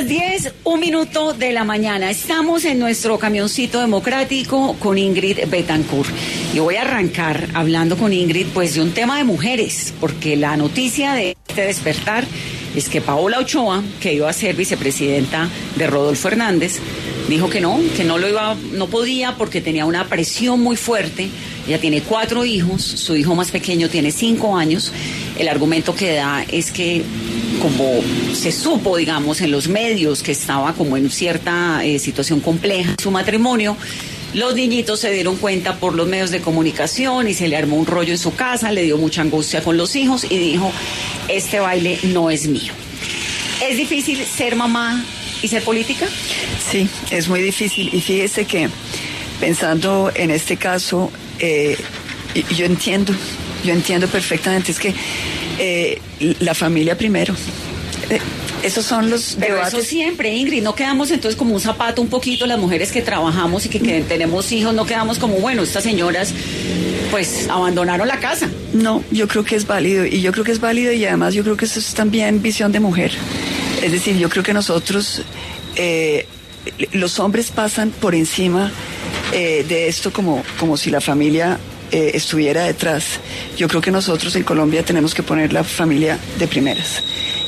[0.00, 2.10] las 10, un minuto de la mañana.
[2.10, 6.10] Estamos en nuestro camioncito democrático con Ingrid Betancourt.
[6.52, 10.56] Y voy a arrancar hablando con Ingrid pues de un tema de mujeres, porque la
[10.56, 12.24] noticia de este despertar
[12.74, 16.80] es que Paola Ochoa, que iba a ser vicepresidenta de Rodolfo Hernández,
[17.28, 21.28] dijo que no, que no lo iba, no podía porque tenía una presión muy fuerte.
[21.68, 24.92] Ella tiene cuatro hijos, su hijo más pequeño tiene cinco años.
[25.38, 27.04] El argumento que da es que
[27.60, 28.00] como
[28.34, 33.10] se supo, digamos, en los medios que estaba como en cierta eh, situación compleja su
[33.10, 33.76] matrimonio,
[34.34, 37.86] los niñitos se dieron cuenta por los medios de comunicación y se le armó un
[37.86, 40.72] rollo en su casa, le dio mucha angustia con los hijos y dijo,
[41.28, 42.72] este baile no es mío.
[43.62, 45.04] ¿Es difícil ser mamá
[45.40, 46.06] y ser política?
[46.70, 47.90] Sí, es muy difícil.
[47.92, 48.68] Y fíjese que
[49.38, 51.78] pensando en este caso, eh,
[52.56, 53.14] yo entiendo,
[53.64, 54.94] yo entiendo perfectamente, es que
[55.58, 56.00] eh,
[56.40, 57.34] la familia primero.
[58.10, 58.20] Eh,
[58.62, 59.78] esos son los Pero debates.
[59.78, 63.66] eso siempre, Ingrid, no quedamos entonces como un zapato un poquito las mujeres que trabajamos
[63.66, 66.32] y que, que tenemos hijos, no quedamos como, bueno, estas señoras
[67.10, 68.48] pues abandonaron la casa.
[68.72, 71.42] No, yo creo que es válido y yo creo que es válido y además yo
[71.44, 73.12] creo que eso es también visión de mujer.
[73.82, 75.22] Es decir, yo creo que nosotros,
[75.76, 76.26] eh,
[76.92, 78.72] los hombres pasan por encima
[79.32, 81.58] eh, de esto como, como si la familia
[81.90, 83.20] eh, estuviera detrás.
[83.56, 87.02] Yo creo que nosotros en Colombia tenemos que poner la familia de primeras.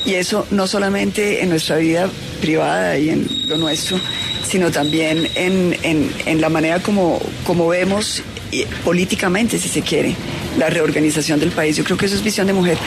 [0.05, 2.09] Y eso no solamente en nuestra vida
[2.41, 3.99] privada y en lo nuestro,
[4.47, 10.15] sino también en, en, en la manera como, como vemos y políticamente, si se quiere,
[10.59, 11.77] la reorganización del país.
[11.77, 12.79] Yo creo que eso es visión de mujer.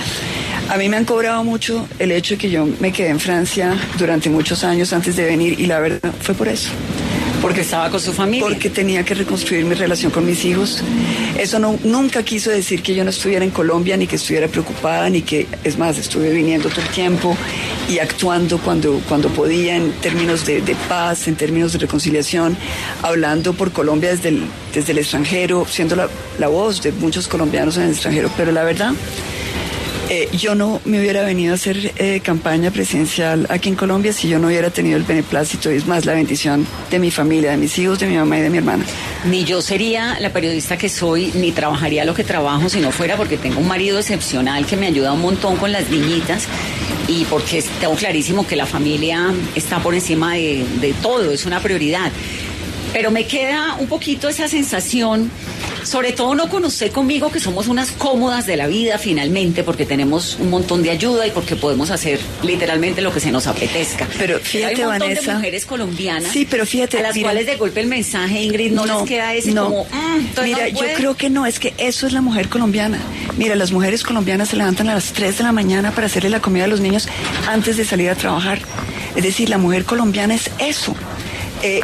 [0.70, 3.76] A mí me han cobrado mucho el hecho de que yo me quedé en Francia
[3.98, 6.70] durante muchos años antes de venir y la verdad fue por eso.
[7.42, 8.48] Porque estaba con su familia.
[8.48, 10.84] Porque tenía que reconstruir mi relación con mis hijos.
[11.40, 15.10] Eso no, nunca quiso decir que yo no estuviera en Colombia, ni que estuviera preocupada,
[15.10, 17.38] ni que, es más, estuve viniendo todo el tiempo
[17.88, 22.58] y actuando cuando, cuando podía en términos de, paz, en términos de reconciliación,
[23.04, 26.10] hablando por Colombia desde el, desde el extranjero, siendo la,
[26.40, 28.30] la voz de muchos colombianos en el extranjero.
[28.36, 28.92] Pero la verdad,
[30.10, 34.28] eh, yo no me hubiera venido a hacer eh, campaña presidencial aquí en Colombia si
[34.28, 37.58] yo no hubiera tenido el beneplácito y es más la bendición de mi familia, de
[37.58, 38.84] mis hijos, de mi mamá y de mi hermana.
[39.26, 43.18] Ni yo sería la periodista que soy, ni trabajaría lo que trabajo si no fuera
[43.18, 46.48] porque tengo un marido excepcional que me ayuda un montón con las niñitas
[47.08, 51.60] y porque tengo clarísimo que la familia está por encima de, de todo, es una
[51.60, 52.12] prioridad.
[52.94, 55.30] Pero me queda un poquito esa sensación
[55.90, 59.86] sobre todo no con usted conmigo, que somos unas cómodas de la vida finalmente, porque
[59.88, 64.08] tenemos un montón de ayuda y porque podemos hacer literalmente lo que se nos apetezca.
[64.20, 65.32] Pero fíjate, hay un montón Vanessa.
[65.32, 68.72] de mujeres colombianas Sí, pero fíjate, a las mira- cuales de golpe el mensaje, Ingrid,
[68.72, 69.66] no, les queda ese no.
[69.66, 70.94] como, "Mm, Mira, no yo puede".
[70.94, 73.00] creo que no, es que eso es la mujer colombiana.
[73.38, 76.40] Mira, las mujeres colombianas se levantan a las 3 de la mañana para hacerle la
[76.40, 77.08] comida a los niños
[77.48, 78.60] antes de salir a trabajar.
[79.16, 80.96] Es decir, la mujer colombiana es eso.
[81.64, 81.82] Eh,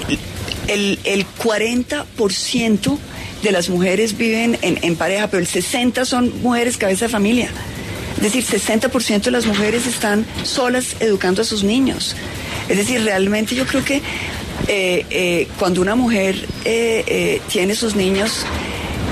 [0.67, 2.97] el, el 40%
[3.45, 7.49] de las mujeres viven en, en pareja, pero el 60% son mujeres cabeza de familia.
[8.17, 12.15] Es decir, 60% de las mujeres están solas educando a sus niños.
[12.67, 13.97] Es decir, realmente yo creo que
[14.67, 18.45] eh, eh, cuando una mujer eh, eh, tiene sus niños,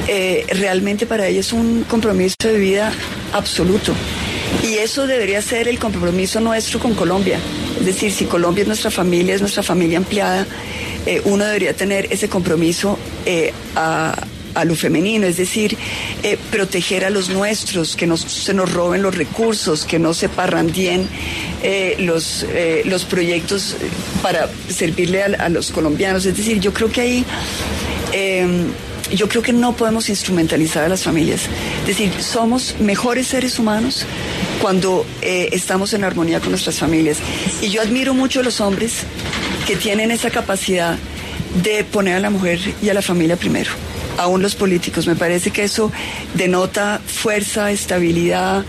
[0.08, 2.92] eh, realmente para ella es un compromiso de vida
[3.34, 3.94] absoluto.
[4.64, 7.40] Y eso debería ser el compromiso nuestro con Colombia.
[7.80, 10.48] Es decir, si Colombia es nuestra familia, es nuestra familia ampliada,
[11.06, 14.16] eh, uno debería tener ese compromiso eh, a,
[14.56, 15.78] a lo femenino, es decir,
[16.22, 20.30] eh, proteger a los nuestros, que no se nos roben los recursos, que no se
[20.30, 21.08] parrandien
[21.64, 22.46] eh, los,
[22.86, 23.76] los proyectos
[24.22, 26.26] para servirle a, los colombianos.
[26.26, 27.26] Es decir, yo creo que ahí...
[28.12, 28.66] eh,
[29.14, 31.42] yo creo que no podemos instrumentalizar a las familias.
[31.82, 34.06] Es decir, somos mejores seres humanos
[34.60, 37.18] cuando estamos en armonía con nuestras familias.
[37.62, 39.04] Y yo admiro mucho a los hombres
[39.66, 40.98] que tienen esa capacidad
[41.62, 43.72] de poner a la mujer y a la familia primero.
[44.18, 45.08] Aún los políticos.
[45.08, 45.92] Me parece que eso
[46.34, 48.66] denota fuerza, estabilidad,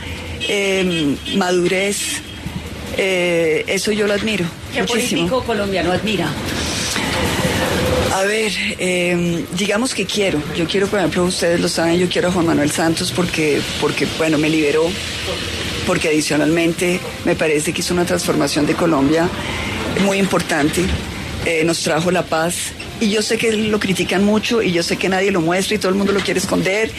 [0.48, 2.20] eh, madurez.
[2.96, 4.44] Eh, eso yo lo admiro.
[4.72, 5.22] ¿Qué muchísimo.
[5.22, 6.28] político colombiano admira?
[8.14, 10.40] A ver, eh, digamos que quiero.
[10.56, 14.06] Yo quiero, por ejemplo, ustedes lo saben, yo quiero a Juan Manuel Santos porque, porque
[14.16, 14.88] bueno, me liberó,
[15.84, 19.28] porque adicionalmente me parece que hizo una transformación de Colombia
[20.02, 20.82] muy importante.
[21.46, 22.54] Eh, nos trajo la paz.
[23.00, 25.78] Y yo sé que lo critican mucho y yo sé que nadie lo muestra y
[25.78, 26.90] todo el mundo lo quiere esconder.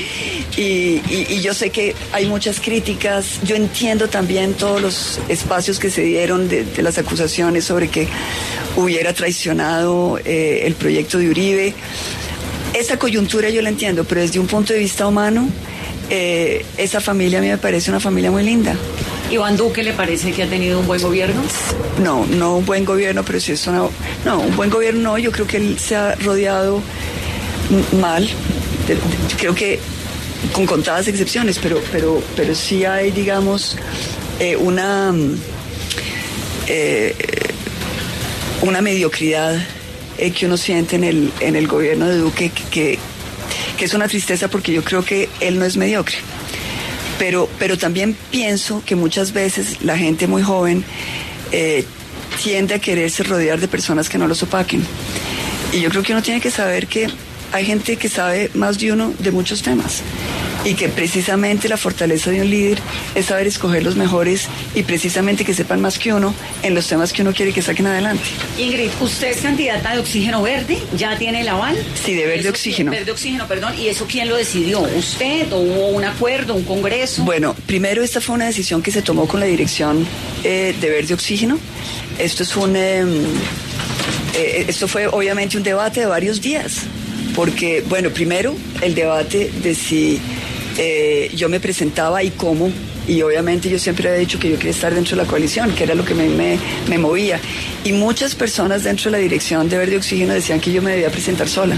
[0.55, 3.39] Y, y- y yo sé que hay muchas críticas.
[3.43, 8.07] Yo entiendo también todos los espacios que se dieron de, de las acusaciones sobre que
[8.75, 11.73] hubiera traicionado eh, el proyecto de Uribe.
[12.75, 15.47] Esa coyuntura yo la entiendo, pero desde un punto de vista humano,
[16.11, 18.75] eh, esa familia a mí me parece una familia muy linda.
[19.31, 21.41] Iván Duque le parece que ha tenido un buen gobierno?
[22.03, 23.83] No, no un buen gobierno, pero sí es una...
[24.23, 26.81] No, un buen gobierno no, yo creo que él se ha rodeado
[27.99, 28.29] mal.
[29.37, 29.79] Creo que
[30.51, 33.77] con contadas excepciones, pero, pero, pero sí hay, digamos,
[34.39, 35.13] eh, una,
[36.67, 37.15] eh,
[38.61, 39.59] una mediocridad
[40.17, 42.99] eh, que uno siente en el, en el gobierno de Duque que,
[43.77, 46.17] que es una tristeza porque yo creo que él no es mediocre.
[47.17, 50.83] Pero, pero también pienso que muchas veces la gente muy joven
[51.51, 51.85] eh,
[52.43, 54.83] tiende a quererse rodear de personas que no los opaquen.
[55.71, 57.09] Y yo creo que uno tiene que saber que
[57.51, 60.01] hay gente que sabe más de uno de muchos temas
[60.65, 62.79] y que precisamente la fortaleza de un líder
[63.13, 66.33] es saber escoger los mejores y precisamente que sepan más que uno
[66.63, 68.23] en los temas que uno quiere que saquen adelante.
[68.57, 71.77] Ingrid, usted es candidata de oxígeno verde, ¿ya tiene el aval?
[72.03, 72.91] Sí, de verde oxígeno.
[72.91, 73.73] Verde oxígeno, perdón.
[73.79, 74.81] ¿Y eso quién lo decidió?
[74.81, 77.23] ¿Usted o hubo un acuerdo, un congreso?
[77.23, 80.05] Bueno, primero esta fue una decisión que se tomó con la dirección
[80.43, 81.59] eh, de verde oxígeno.
[82.17, 82.75] Esto es un...
[82.75, 83.23] Em,
[84.35, 86.81] eh, esto fue obviamente un debate de varios días,
[87.35, 90.19] porque, bueno, primero el debate de si
[90.77, 92.69] eh, yo me presentaba y cómo,
[93.07, 95.83] y obviamente yo siempre había dicho que yo quería estar dentro de la coalición, que
[95.83, 97.39] era lo que me, me, movía.
[97.83, 101.09] Y muchas personas dentro de la dirección de Verde Oxígeno decían que yo me debía
[101.09, 101.77] presentar sola.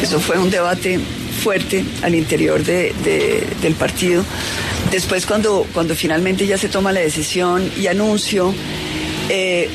[0.00, 1.00] Eso fue un debate
[1.42, 2.92] fuerte al interior de,
[3.60, 4.24] del partido.
[4.90, 8.54] Después cuando, cuando finalmente ya se toma la decisión y anuncio,
[9.28, 9.68] eh,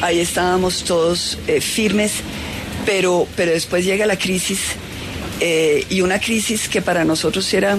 [0.00, 2.12] ahí estábamos todos eh, firmes,
[2.86, 4.60] pero, pero después llega la crisis
[5.40, 7.78] eh, y una crisis que para nosotros era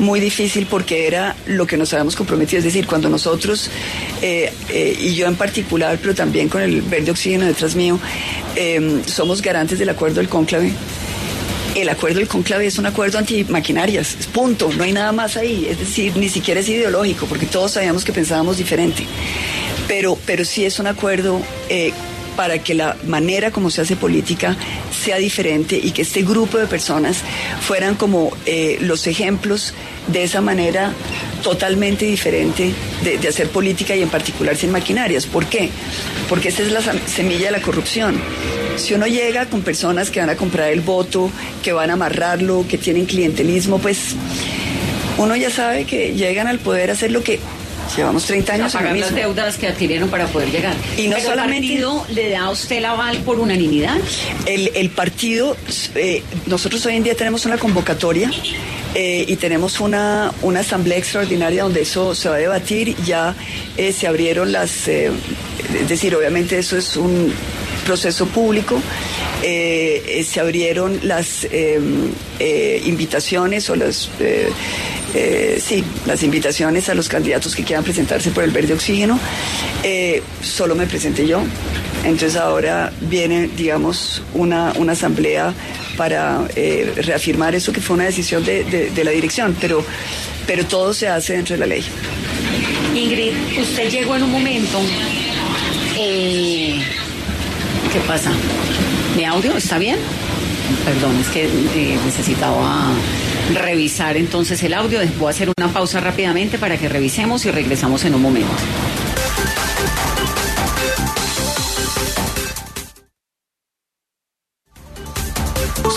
[0.00, 3.70] muy difícil porque era lo que nos habíamos comprometido, es decir, cuando nosotros,
[4.20, 7.98] eh, eh, y yo en particular, pero también con el verde oxígeno detrás mío,
[9.06, 10.72] somos garantes del acuerdo del cónclave.
[11.76, 15.78] El acuerdo del cónclave es un acuerdo antimaquinarias, punto, no hay nada más ahí, es
[15.78, 19.04] decir, ni siquiera es ideológico, porque todos sabíamos que pensábamos diferente,
[19.86, 21.40] pero, pero sí es un acuerdo
[22.38, 24.56] para que la manera como se hace política
[24.98, 27.22] sea diferente y que este grupo de personas
[27.60, 29.74] fueran como eh, los ejemplos
[30.08, 30.92] de esa manera
[31.42, 32.72] totalmente diferente
[33.04, 35.26] de, hacer política y en particular sin maquinarias.
[35.26, 35.70] ¿Por qué?
[36.28, 38.20] Porque esta es la semilla de la corrupción.
[38.76, 41.30] Si uno llega con personas que van a comprar el voto,
[41.62, 44.14] que van a amarrarlo, que tienen clientelismo, pues
[45.18, 47.40] uno ya sabe que llegan al poder a hacer lo que
[47.96, 50.74] Llevamos 30 años pagar las deudas que adquirieron para poder llegar.
[50.96, 53.96] Y no solamente el partido le da a usted el aval por unanimidad.
[54.46, 55.56] El, partido,
[55.94, 58.30] eh, nosotros hoy en día tenemos una convocatoria
[58.94, 62.96] eh, y tenemos una, una asamblea extraordinaria donde eso se va a debatir.
[63.04, 63.34] Ya
[63.76, 65.12] eh, se abrieron las, es
[65.88, 67.32] decir, obviamente eso es un
[67.88, 68.80] proceso público.
[69.40, 71.46] se abrieron las
[72.84, 74.10] invitaciones o las
[75.14, 79.18] eh, sí, las invitaciones a los candidatos que quieran presentarse por el verde oxígeno.
[79.82, 81.42] Eh, solo me presenté yo.
[82.04, 85.54] Entonces ahora viene, digamos, una, una asamblea
[85.96, 89.84] para eh, reafirmar eso que fue una decisión de, la dirección, pero,
[90.46, 91.84] pero todo se hace dentro de la ley.
[92.94, 94.78] Ingrid, usted llegó en un momento.
[97.92, 98.30] ¿Qué pasa?
[99.16, 99.98] ¿Mi audio está bien?
[100.84, 101.48] Perdón, es que
[102.04, 102.90] necesitaba
[103.54, 105.00] revisar entonces el audio.
[105.18, 108.52] Voy a hacer una pausa rápidamente para que revisemos y regresamos en un momento.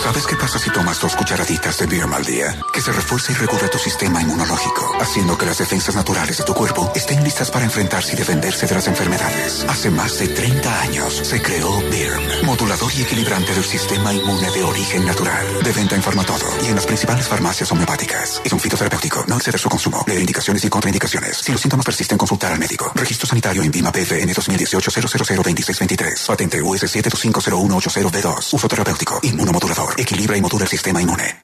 [0.02, 2.56] ¿Sabes qué pasa si tomas dos cucharaditas de Birm al día?
[2.72, 6.54] Que se refuerza y regula tu sistema inmunológico, haciendo que las defensas naturales de tu
[6.54, 9.66] cuerpo estén listas para enfrentarse y defenderse de las enfermedades.
[9.68, 14.62] Hace más de 30 años se creó BIRM, modulador y equilibrante del sistema inmune de
[14.62, 15.64] origen natural.
[15.64, 18.40] De venta en Farmatodo y en las principales farmacias homeopáticas.
[18.44, 19.24] Es un fitoterapéutico.
[19.26, 20.04] No exceder su consumo.
[20.06, 21.38] Leer indicaciones y contraindicaciones.
[21.38, 22.92] Si los síntomas persisten, consultar al médico.
[22.94, 26.26] Registro sanitario en Vima PFN 2018 0002623.
[26.28, 28.54] Patente US 750180B2.
[28.54, 29.18] Uso terapéutico.
[29.22, 31.42] Inmunomodulador equilibra y modula el sistema inmune.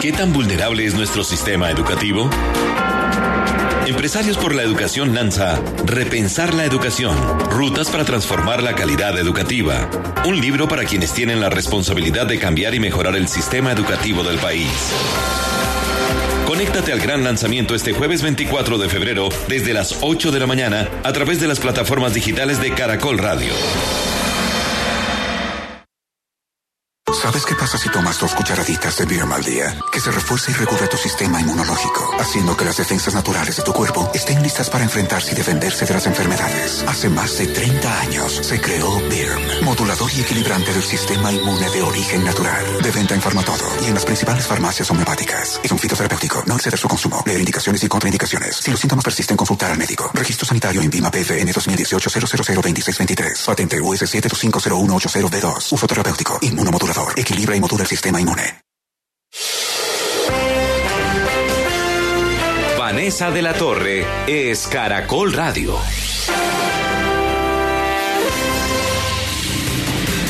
[0.00, 2.28] ¿Qué tan vulnerable es nuestro sistema educativo?
[3.86, 7.16] Empresarios por la Educación lanza Repensar la Educación,
[7.50, 9.90] Rutas para Transformar la Calidad Educativa,
[10.26, 14.38] un libro para quienes tienen la responsabilidad de cambiar y mejorar el sistema educativo del
[14.38, 14.68] país.
[16.46, 20.88] Conéctate al gran lanzamiento este jueves 24 de febrero desde las 8 de la mañana
[21.02, 23.52] a través de las plataformas digitales de Caracol Radio.
[27.24, 29.74] ¿Sabes qué pasa si tomas dos cucharaditas de Bierm al día?
[29.90, 33.72] Que se refuerza y recubre tu sistema inmunológico, haciendo que las defensas naturales de tu
[33.72, 36.84] cuerpo estén listas para enfrentarse y defenderse de las enfermedades.
[36.86, 41.80] Hace más de 30 años se creó Bierm, modulador y equilibrante del sistema inmune de
[41.80, 42.82] origen natural.
[42.82, 45.60] De venta en Farmatodo y en las principales farmacias homeopáticas.
[45.64, 47.22] Es un fitoterapéutico, no exceder su consumo.
[47.24, 48.56] Leer indicaciones y contraindicaciones.
[48.56, 50.10] Si los síntomas persisten, consultar al médico.
[50.12, 53.42] Registro sanitario en Vima PFN 2018 0002623.
[53.46, 55.72] Patente US 7250180B2.
[55.72, 56.38] Uso terapéutico.
[56.42, 57.13] Inmunomodulador.
[57.16, 58.60] Equilibra y modula el sistema inmune.
[62.78, 65.78] Vanessa de la Torre es Caracol Radio.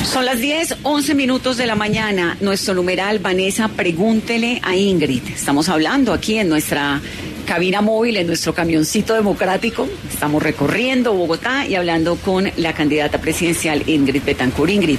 [0.04, 2.36] Son las 10, 11 minutos de la mañana.
[2.40, 5.26] Nuestro numeral, Vanessa, pregúntele a Ingrid.
[5.26, 7.02] Estamos hablando aquí en nuestra
[7.44, 9.88] cabina móvil, en nuestro camioncito democrático.
[10.10, 14.70] Estamos recorriendo Bogotá y hablando con la candidata presidencial Ingrid Betancourt.
[14.70, 14.98] Ingrid,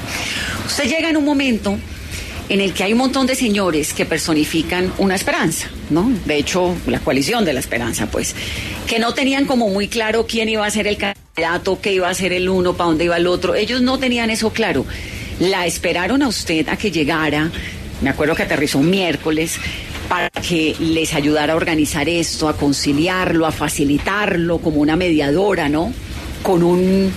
[0.66, 1.78] usted llega en un momento
[2.48, 6.12] en el que hay un montón de señores que personifican una esperanza, ¿no?
[6.26, 8.36] De hecho, la coalición de la esperanza, pues,
[8.88, 12.14] que no tenían como muy claro quién iba a ser el candidato, qué iba a
[12.14, 13.56] ser el uno, para dónde iba el otro.
[13.56, 14.86] Ellos no tenían eso claro.
[15.40, 17.50] La esperaron a usted a que llegara,
[18.02, 19.58] me acuerdo que aterrizó miércoles,
[20.08, 25.92] para que les ayudara a organizar esto, a conciliarlo, a facilitarlo como una mediadora, ¿no?
[26.44, 27.12] Con un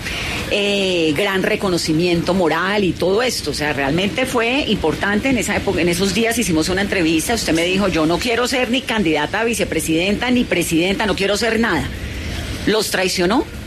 [0.51, 3.51] eh, gran reconocimiento moral y todo esto.
[3.51, 7.53] O sea, realmente fue importante en esa época, en esos días hicimos una entrevista, usted
[7.53, 11.61] me dijo, yo no quiero ser ni candidata a vicepresidenta ni presidenta, no quiero ser
[11.61, 11.87] nada.
[12.67, 13.58] ¿Los traicionó?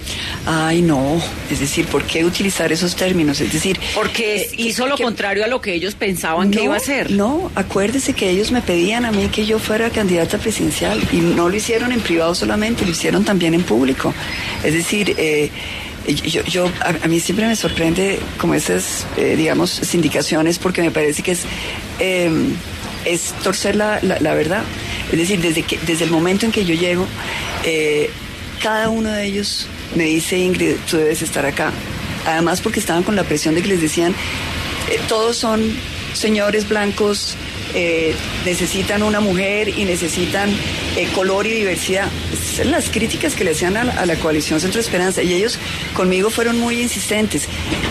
[0.45, 1.21] Ay, no.
[1.51, 3.39] Es decir, ¿por qué utilizar esos términos?
[3.41, 3.79] Es decir...
[3.93, 7.11] Porque eh, hizo lo que- contrario a lo que ellos pensaban que iba a hacer.
[7.11, 11.47] No, acuérdese que ellos me pedían a mí que yo fuera candidata presidencial y no
[11.49, 14.13] lo hicieron en privado solamente, lo hicieron también en público.
[14.63, 15.51] Es decir, eh,
[16.07, 20.89] yo, yo- a, a mí siempre me sorprende como esas, eh, digamos, indicaciones porque me
[20.89, 21.41] parece que es,
[21.99, 22.31] eh,
[23.05, 24.63] es torcer la, la- la verdad.
[25.11, 27.05] Es decir, desde, que, desde el momento en que yo llego,
[27.63, 28.09] eh,
[28.63, 31.71] cada uno de ellos me dice, Ingrid, tú debes estar acá.
[32.25, 34.13] Además porque estaban con la presión de que les decían,
[34.89, 35.61] eh, todos son
[36.13, 37.35] señores blancos,
[37.73, 38.13] eh,
[38.45, 40.49] necesitan una mujer y necesitan
[40.97, 42.07] eh, color y diversidad.
[42.33, 45.57] Esas eran las críticas que le hacían a la, coalición Centro Esperanza y ellos
[45.93, 47.47] conmigo fueron muy insistentes.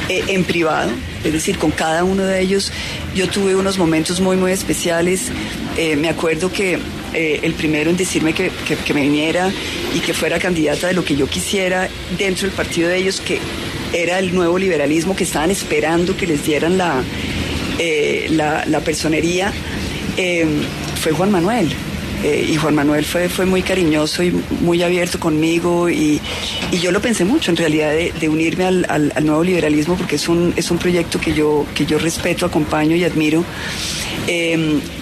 [0.08, 0.90] En privado,
[1.24, 2.72] es decir, con cada uno de ellos
[3.14, 5.30] yo tuve unos momentos muy, muy especiales.
[5.76, 6.78] Me acuerdo que
[7.12, 9.52] eh, el primero en decirme que, que- me viniera
[9.94, 11.88] y que fuera candidata de lo que yo quisiera
[12.18, 13.38] dentro del partido de ellos, que
[13.92, 17.02] era el nuevo liberalismo que estaban esperando que les dieran la,
[17.78, 19.52] eh, la, personería,
[20.16, 20.44] eh,
[21.00, 21.68] fue Juan Manuel.
[22.22, 26.20] Y Juan Manuel fue, fue muy cariñoso y muy abierto conmigo y,
[26.70, 30.70] yo lo pensé mucho en realidad de, unirme al, nuevo liberalismo porque es un, es
[30.70, 33.42] un proyecto que yo, que yo respeto, acompaño y admiro.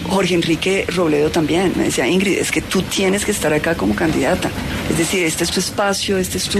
[0.08, 3.94] Jorge Enrique Robledo también me decía, Ingrid, es que tú tienes que estar acá como
[3.94, 4.50] candidata.
[4.90, 6.58] Es decir, este es tu espacio, este es tu...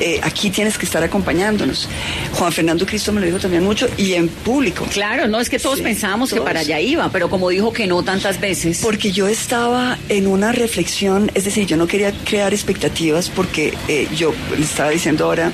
[0.00, 1.88] eh, aquí tienes que estar acompañándonos.
[2.32, 4.86] Juan Fernando Cristo me lo dijo también mucho y en público.
[4.92, 7.86] Claro, no es que todos Sí, pensábamos que para allá iba, pero como dijo que
[7.86, 8.80] no tantas veces.
[8.82, 14.08] Porque yo estaba en una reflexión, es decir, yo no quería crear expectativas porque eh,
[14.16, 15.52] yo le estaba diciendo ahora,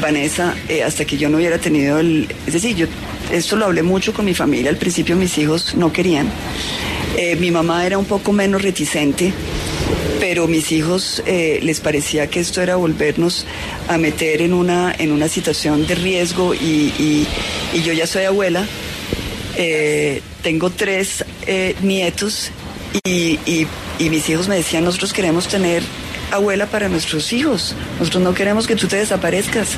[0.00, 2.28] Vanessa, eh, hasta que yo no hubiera tenido el...
[2.46, 2.86] Es decir, yo
[3.32, 6.28] esto lo hablé mucho con mi familia, al principio mis hijos no querían.
[7.16, 9.32] Eh, mi mamá era un poco menos reticente,
[10.20, 13.46] pero mis hijos eh, les parecía que esto era volvernos
[13.88, 17.26] a meter en una, en una situación de riesgo y, y-
[17.84, 18.66] yo ya soy abuela,
[19.56, 21.24] eh, tengo tres
[21.82, 22.50] nietos
[23.04, 23.66] y, y-
[23.98, 25.82] y mis hijos me decían, nosotros queremos tener
[26.30, 29.68] abuela para nuestros hijos, nosotros no queremos que tú te desaparezcas.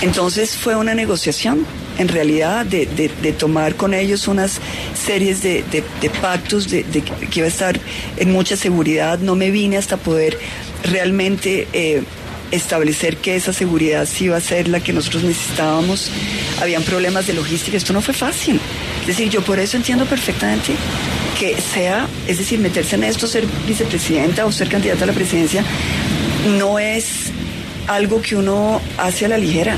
[0.00, 1.66] Entonces fue una negociación,
[1.98, 4.60] en realidad, de, de- de tomar con ellos unas
[5.06, 7.78] series de, de- pactos, de, que iba a estar
[8.16, 9.18] en mucha seguridad.
[9.18, 10.38] No me vine hasta poder
[10.84, 12.02] realmente eh,
[12.50, 16.10] establecer que esa seguridad sí iba a ser la que nosotros necesitábamos.
[16.60, 18.60] Habían problemas de logística, esto no fue fácil.
[19.02, 20.72] Es decir, yo por eso entiendo perfectamente
[21.38, 25.64] que sea, es decir, meterse en esto, ser vicepresidenta o ser candidata a la presidencia,
[26.58, 27.06] no es
[27.88, 29.76] algo que uno hace a la ligera.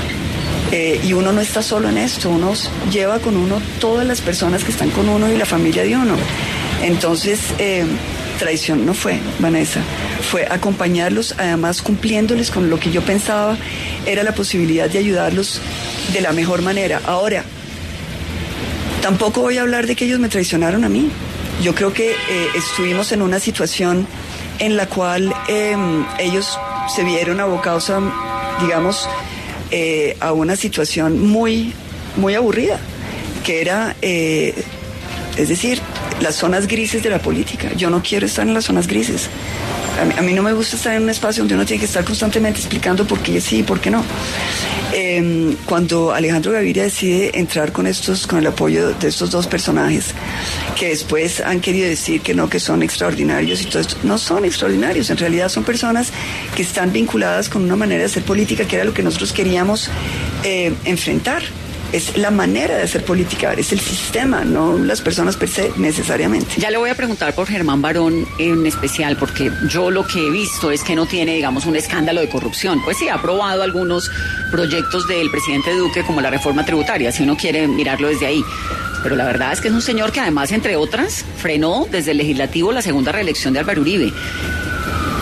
[0.77, 2.51] Eh, y uno no está solo en esto, uno
[2.91, 6.17] lleva con uno todas las personas que están con uno y la familia de uno.
[6.83, 7.85] Entonces, eh,
[8.39, 9.79] traición no fue, Vanessa,
[10.29, 13.55] fue acompañarlos, además cumpliéndoles con lo que yo pensaba
[14.05, 15.61] era la posibilidad de ayudarlos
[16.11, 16.99] de la mejor manera.
[17.05, 17.45] Ahora,
[19.01, 21.09] tampoco voy a hablar de que ellos me traicionaron a mí.
[21.63, 24.05] Yo creo que eh, estuvimos en una situación
[24.59, 25.77] en la cual eh,
[26.19, 26.59] ellos
[26.93, 28.01] se vieron abocados a,
[28.59, 29.07] digamos,
[29.71, 31.73] eh, a una situación muy,
[32.17, 32.79] muy aburrida.
[33.43, 34.55] que era, eh,
[35.37, 35.79] es decir,
[36.19, 37.71] las zonas grises de la política.
[37.73, 39.29] Yo no quiero estar en las zonas grises.
[39.97, 42.59] A mí, no me gusta estar en un espacio donde uno tiene que estar constantemente
[42.59, 44.03] explicando por qué sí y por qué no.
[44.91, 50.13] Em, cuando Alejandro Gaviria decide entrar con estos, con el apoyo de estos dos personajes,
[50.77, 54.43] que después han querido decir que no, que son extraordinarios y todo esto, no son
[54.43, 56.11] extraordinarios, en realidad son personas
[56.55, 59.89] que están vinculadas con una manera de hacer política que era lo que nosotros queríamos
[60.43, 61.41] eh, enfrentar
[61.91, 66.55] es la manera de hacer política, es el sistema, no las personas per se necesariamente.
[66.57, 70.29] Ya le voy a preguntar por Germán Barón en especial, porque yo lo que he
[70.29, 72.81] visto es que no tiene, digamos, un escándalo de corrupción.
[72.83, 74.09] Pues sí, ha aprobado algunos
[74.51, 78.43] proyectos del presidente Duque, como la reforma tributaria, si uno quiere mirarlo desde ahí.
[79.03, 82.17] Pero la verdad es que es un señor que además, entre otras, frenó desde el
[82.17, 84.11] legislativo la segunda reelección de Álvaro Uribe.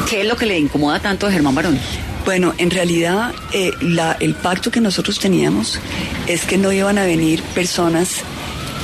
[0.10, 1.80] ¿Qué es lo que le incomoda tanto a Germán Barón?
[2.26, 3.72] Bueno, en realidad eh,
[4.20, 5.80] el pacto que nosotros teníamos
[6.28, 8.22] es que no iban a venir personas,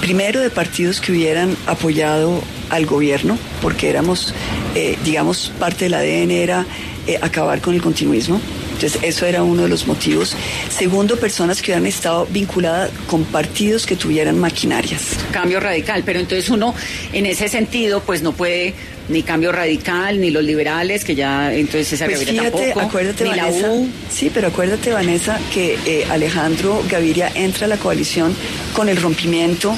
[0.01, 4.33] primero de partidos que hubieran apoyado al gobierno, porque éramos,
[4.75, 6.65] eh, digamos, parte del ADN era
[7.07, 8.41] eh, acabar con el continuismo.
[8.73, 10.35] Entonces, eso era uno de los motivos.
[10.69, 15.17] Segundo, personas que hubieran estado vinculadas con partidos que tuvieran maquinarias.
[15.31, 16.73] Cambio radical, pero entonces uno,
[17.11, 18.73] en ese sentido, pues no puede
[19.09, 23.29] ni Cambio Radical, ni los liberales, que ya entonces César pues Gaviria tampoco, acuérdate, ni
[23.31, 23.89] Vanessa, la U.
[24.11, 28.35] Sí, pero acuérdate, Vanessa, que eh, Alejandro Gaviria entra a la coalición
[28.73, 29.75] con el rompimiento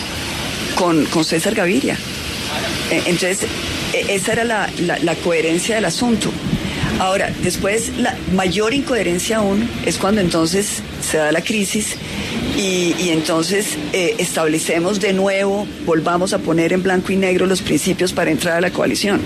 [0.76, 1.98] con, con César Gaviria.
[2.92, 3.44] Eh, entonces,
[3.94, 6.32] eh, esa era la, la coherencia del asunto.
[7.00, 11.96] Ahora, después, la mayor incoherencia aún es cuando entonces se da la crisis
[12.58, 18.14] y, entonces eh, establecemos de nuevo, volvamos a poner en blanco y negro los principios
[18.14, 19.22] para entrar a la coalición.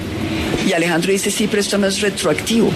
[0.68, 2.72] Y Alejandro dice, sí, pero esto no es retroactivo.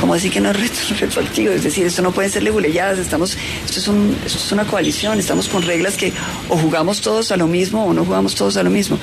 [0.00, 1.52] ¿Cómo así que no es retroactivo?
[1.52, 5.18] Es decir, esto no puede ser leguleyadas, estamos, esto es, un, esto es una coalición,
[5.18, 6.12] estamos con reglas que
[6.48, 8.98] o jugamos todos a lo mismo o no jugamos todos a lo mismo.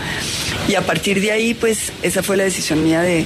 [0.68, 3.26] Y a partir de ahí, pues esa fue la decisión mía de,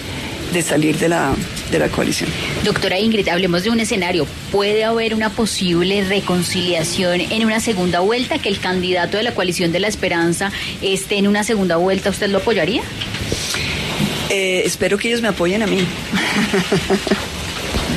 [0.53, 1.33] de salir de la,
[1.71, 2.29] de la coalición.
[2.63, 4.27] Doctora Ingrid, hablemos de un escenario.
[4.51, 8.39] ¿Puede haber una posible reconciliación en una segunda vuelta?
[8.39, 10.51] ¿Que el candidato de la coalición de la esperanza
[10.81, 12.09] esté en una segunda vuelta?
[12.09, 12.81] ¿Usted lo apoyaría?
[14.29, 15.85] Eh, espero que ellos me apoyen a mí.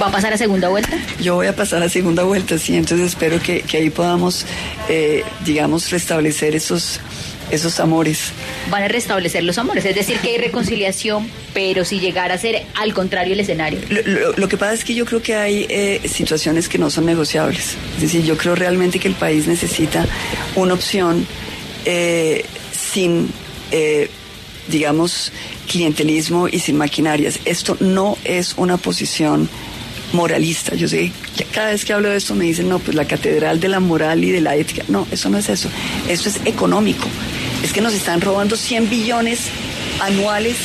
[0.01, 0.97] ¿Va a pasar a segunda vuelta?
[1.21, 2.75] Yo voy a pasar a segunda vuelta, sí.
[2.75, 4.47] Entonces espero que, ahí podamos,
[4.89, 7.01] eh, digamos, restablecer esos
[7.51, 8.33] esos amores.
[8.71, 12.67] Van a restablecer los amores, es decir, que hay reconciliación, pero si llegara a ser
[12.75, 13.81] al contrario el escenario.
[14.37, 17.77] Lo, que pasa es que yo creo que hay eh, situaciones que no son negociables.
[17.97, 20.07] Es decir, yo creo realmente que el país necesita
[20.57, 21.27] una opción
[21.85, 23.31] eh, sin,
[23.71, 24.09] eh,
[24.69, 25.33] digamos,
[25.69, 27.41] clientelismo y sin maquinarias.
[27.45, 29.49] Esto no es una posición
[30.13, 30.75] moralista.
[30.75, 33.61] Yo sé que cada vez que hablo de esto me dicen, no, pues la catedral
[33.61, 34.85] de la moral y de la ética.
[34.89, 35.69] No, eso no es eso.
[36.09, 37.07] Esto es económico.
[37.63, 39.49] Es que nos están robando 100 billones
[40.01, 40.57] anuales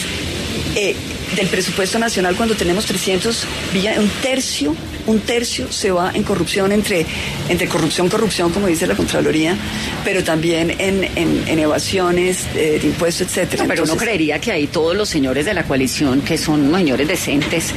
[0.75, 0.95] eh,
[1.36, 4.75] del presupuesto nacional cuando tenemos 300 billones, un tercio
[5.08, 7.06] un tercio se va en corrupción entre,
[7.50, 9.56] entre corrupción, corrupción, como dice la Contraloría,
[10.04, 13.65] pero también en, en, evasiones de impuestos, etcétera.
[13.68, 17.72] pero uno creería que ahí todos los señores de la coalición, que son señores decentes,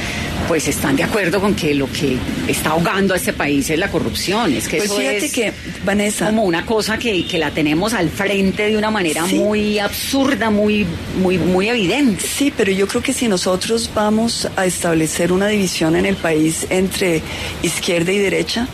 [0.46, 3.90] pues están de acuerdo con que lo que está ahogando a este país es la
[3.90, 4.52] corrupción.
[4.52, 5.52] Es que pues eso fíjate es que,
[5.84, 6.26] Vanessa.
[6.26, 10.86] Como una cosa que, que la tenemos al frente de una manera muy absurda, muy,
[11.22, 12.26] muy, muy evidente.
[12.26, 16.66] Sí, pero yo creo que si nosotros vamos a establecer una división en el país
[16.70, 17.17] entre
[17.62, 18.68] izquierda y derecha,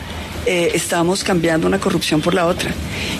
[0.46, 2.70] eh, estamos cambiando una corrupción por la otra.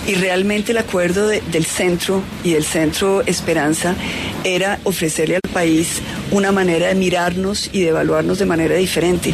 [0.07, 3.95] Y realmente el acuerdo del centro y del centro Esperanza
[4.43, 9.33] era ofrecerle al país una manera de mirarnos y de evaluarnos de manera diferente.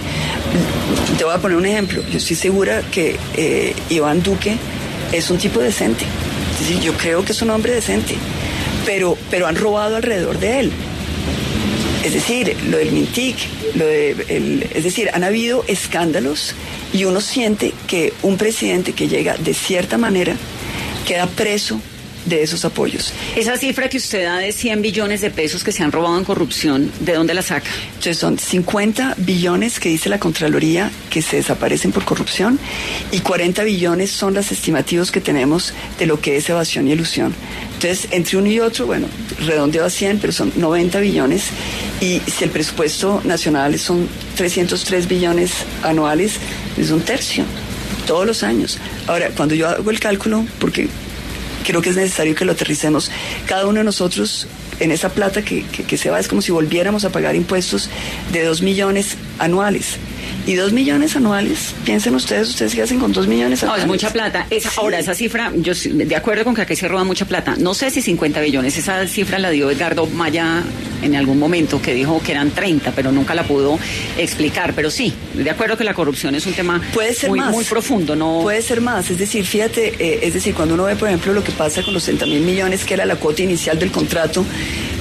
[1.18, 2.02] Te voy a poner un ejemplo.
[2.10, 4.56] Yo estoy segura que eh, Iván Duque
[5.12, 6.06] es un tipo decente.
[6.82, 8.16] Yo creo que es un hombre decente.
[8.86, 10.72] Pero, pero han robado alrededor de él.
[12.04, 13.38] Es decir, lo del Mintic,
[13.76, 16.56] lo de es decir, han habido escándalos
[16.94, 20.36] y uno siente que un presidente que llega de cierta manera
[21.06, 21.80] queda preso
[22.26, 23.14] de esos apoyos.
[23.36, 26.24] Esa cifra que usted da de 100 billones de pesos que se han robado en
[26.24, 27.70] corrupción, ¿de dónde la saca?
[27.90, 32.60] Entonces son 50 billones que dice la Contraloría que se desaparecen por corrupción
[33.12, 37.34] y 40 billones son las estimativos que tenemos de lo que es evasión y elusión.
[37.74, 39.08] Entonces, entre uno y otro, bueno,
[39.46, 41.46] redondeo a 100, pero son 90 billones
[42.00, 45.52] y si el presupuesto nacional son 303 billones
[45.84, 46.34] anuales,
[46.78, 47.44] es un tercio
[48.06, 48.78] todos los años.
[49.08, 50.88] Ahora, cuando yo hago el cálculo, porque
[51.64, 53.12] creo que es necesario que lo aterricemos.
[53.46, 54.48] Cada uno de nosotros
[54.80, 57.90] en esa plata que, se va es como si volviéramos a pagar impuestos
[58.32, 59.98] de dos millones anuales.
[60.48, 63.84] Y dos millones anuales, piensen ustedes, ustedes qué hacen con dos millones No, anuales.
[63.84, 64.48] es mucha plata.
[64.50, 67.56] Esa, Ahora, esa cifra, yo de acuerdo con que aquí se roba mucha plata.
[67.60, 70.64] No sé si 50 billones, esa cifra la dio Edgardo Maya
[71.04, 73.78] en algún momento, que dijo que eran 30, pero nunca la pudo
[74.18, 74.74] explicar.
[74.74, 77.52] Pero sí, de acuerdo que la corrupción es un tema Puede ser muy, más.
[77.52, 78.16] muy profundo.
[78.16, 79.10] no Puede ser más.
[79.10, 81.94] Es decir, fíjate, eh, es decir, cuando uno ve, por ejemplo, lo que pasa con
[81.94, 84.44] los 60 mil millones, que era la cuota inicial del contrato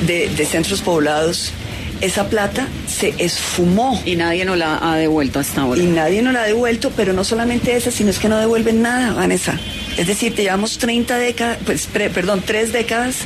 [0.06, 1.52] de, de centros poblados,
[2.00, 4.00] esa plata se esfumó.
[4.04, 5.80] Y nadie nos la ha devuelto hasta ahora.
[5.80, 8.82] Y nadie nos la ha devuelto, pero no solamente esa, sino es que no devuelven
[8.82, 9.58] nada, Vanessa.
[9.96, 13.16] Es decir, te llevamos 30 décadas, pues, pre- perdón, tres décadas,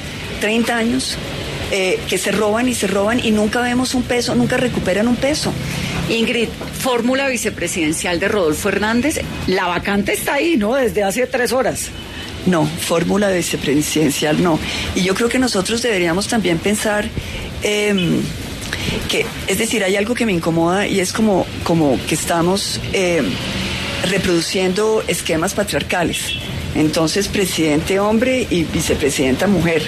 [0.41, 1.17] 30 años,
[1.71, 5.17] eh, que se roban y se roban y nunca vemos un peso, nunca recuperan un
[5.17, 5.53] peso.
[6.11, 6.49] Ingrid,
[6.81, 10.75] fórmula vicepresidencial de Rodolfo Hernández, la vacante está ahí, ¿no?
[10.75, 11.87] Desde hace tres horas.
[12.47, 14.59] No, fórmula vicepresidencial no.
[14.95, 17.07] Y yo creo que nosotros deberíamos también pensar
[17.63, 18.21] em,
[19.09, 23.27] que, es decir, hay algo que me incomoda y es como, como que estamos em,
[24.11, 26.19] reproduciendo esquemas patriarcales.
[26.75, 29.83] Entonces, presidente hombre y vicepresidenta mujer.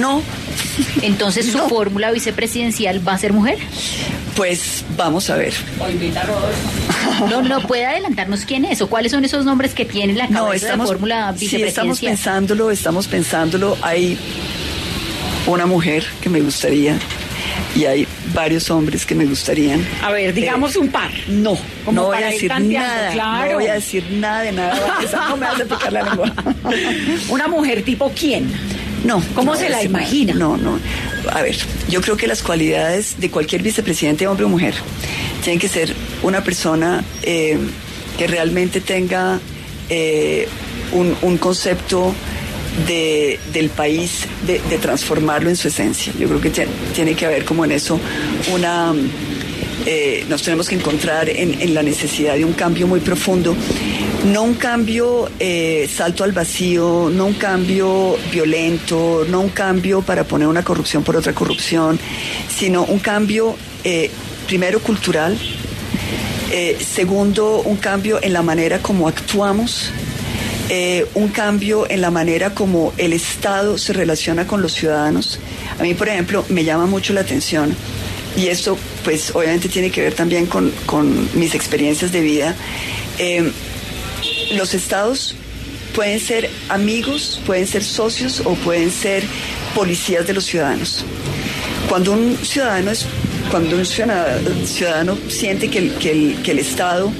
[0.00, 0.22] No,
[1.02, 1.68] Entonces, ¿su No.
[1.68, 3.58] fórmula vicepresidencial va a ser mujer?
[4.36, 5.54] pues vamos a ver.
[7.30, 10.66] No, no puede adelantarnos quién es o cuáles son esos nombres que tiene la cabeza
[10.66, 12.10] No, de la fórmula sí, estamos vicepresidencial.
[12.12, 13.78] pensándolo, estamos pensándolo.
[13.80, 14.18] Hay
[15.46, 16.98] una mujer que me gustaría
[17.74, 19.86] y hay varios hombres que me gustarían.
[20.02, 21.10] A ver, digamos un par.
[21.28, 21.58] No,
[21.90, 23.12] no voy a ir decir nada.
[23.12, 23.52] claro.
[23.52, 24.98] No voy a decir nada de nada.
[25.28, 26.32] No me a picar la lengua.
[27.28, 28.50] Una mujer tipo quién?
[29.04, 29.22] No.
[29.34, 30.34] ¿Cómo no se la imagina?
[30.34, 30.78] No, no.
[31.32, 31.56] A ver,
[31.88, 34.74] yo creo que las cualidades de cualquier vicepresidente, hombre o mujer,
[35.42, 37.58] tienen que ser una persona eh,
[38.18, 39.38] que realmente tenga
[39.88, 40.48] eh,
[40.92, 42.14] un, un concepto
[42.86, 46.12] de, del país, de, transformarlo en su esencia.
[46.18, 47.98] Yo creo que tie- tiene que haber como en eso
[48.52, 48.92] una...
[49.86, 53.54] eh, nos tenemos que encontrar en, en la necesidad de un cambio muy profundo.
[54.32, 60.24] No un cambio eh, salto al vacío, no un cambio violento, no un cambio para
[60.24, 61.98] poner una corrupción por otra corrupción,
[62.54, 64.10] sino un cambio eh,
[64.48, 65.38] primero cultural,
[66.80, 69.90] segundo un cambio en la manera como actuamos,
[70.68, 75.38] eh, un cambio en la manera como el Estado se relaciona con los ciudadanos.
[75.78, 77.74] A mí, por ejemplo, me llama mucho la atención,
[78.36, 82.54] y esto pues obviamente tiene que ver también con, con mis experiencias de vida,
[83.18, 83.50] eh,
[84.52, 85.36] los estados
[85.94, 89.24] pueden ser amigos, pueden ser socios o pueden ser
[89.74, 91.04] policías de los ciudadanos.
[91.88, 93.06] Cuando un ciudadano es,
[93.50, 97.12] cuando un ciudadano, siente que que el Estado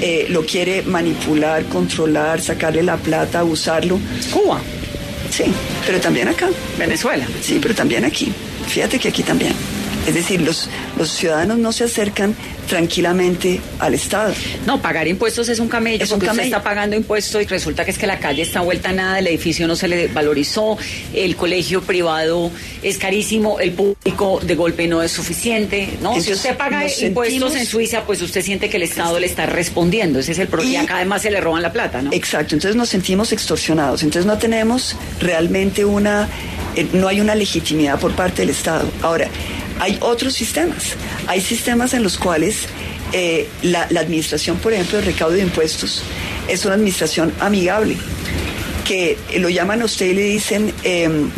[0.00, 3.98] eh, lo quiere manipular, controlar, sacarle la plata, abusarlo,
[4.32, 4.60] Cuba,
[5.30, 5.44] sí,
[5.86, 6.48] pero también acá.
[6.78, 7.26] Venezuela.
[7.42, 8.32] Sí, pero también aquí.
[8.66, 9.52] Fíjate que aquí también.
[10.06, 12.34] Es decir, los, los ciudadanos no se acercan
[12.68, 14.32] tranquilamente al Estado.
[14.64, 16.56] No, pagar impuestos es un camello, Es un porque usted camello.
[16.56, 19.26] está pagando impuestos y resulta que es que la calle está vuelta a nada, el
[19.26, 20.78] edificio no se le valorizó,
[21.12, 22.50] el colegio privado
[22.82, 26.12] es carísimo, el público de golpe no es suficiente, ¿no?
[26.14, 29.46] si Entonces, usted paga impuestos en Suiza, pues usted siente que el Estado le está
[29.46, 32.12] respondiendo, ese es el problema, y Y- acá además se le roban la plata, ¿no?
[32.12, 36.28] Exacto, entonces nos sentimos extorsionados, entonces no tenemos realmente una,
[36.76, 38.88] eh, no hay una legitimidad por parte del Estado.
[39.02, 39.28] Ahora,
[39.80, 40.94] hay otros sistemas,
[41.26, 42.68] hay sistemas en los cuales
[43.12, 46.02] eh, la, administración, por ejemplo, de recaudo de impuestos
[46.48, 47.96] es una administración amigable,
[48.84, 51.30] que lo llaman a usted y le dicen, em,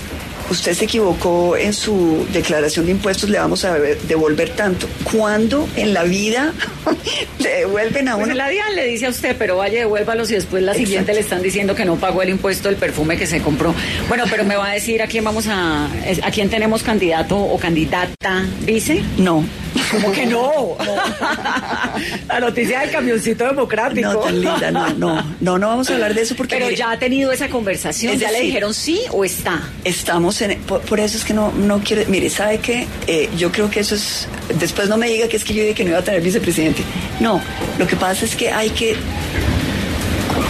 [0.52, 4.86] usted se equivocó en su declaración de impuestos, le vamos a devolver tanto.
[5.10, 6.52] ¿Cuándo en la vida
[7.38, 8.34] le devuelven a Pues uno?
[8.36, 11.42] la DIAN le dice a usted, pero vaya, devuélvalos y después la siguiente le están
[11.42, 13.74] diciendo que no pagó el impuesto del perfume que se compró.
[14.08, 17.58] Bueno, pero me va a decir a quién vamos a, a quién tenemos candidato o
[17.58, 19.02] candidata, dice.
[19.18, 19.44] No.
[19.90, 20.76] ¿Cómo que no?
[22.28, 24.12] La noticia del camioncito democrático.
[24.12, 26.76] No, tan linda, no, no, no, no vamos a hablar de eso porque Pero mire,
[26.78, 29.62] ya ha tenido esa conversación, Es ya le dijeron sí o está.
[29.84, 32.86] estamos en, por, por eso es que no, no quiero, mire, ¿sabe qué?
[33.06, 34.26] Eh, yo creo que eso es,
[34.58, 36.82] después no me diga que es que yo dije que no iba a tener vicepresidente.
[37.20, 37.40] No,
[37.78, 38.96] lo que pasa es que hay que,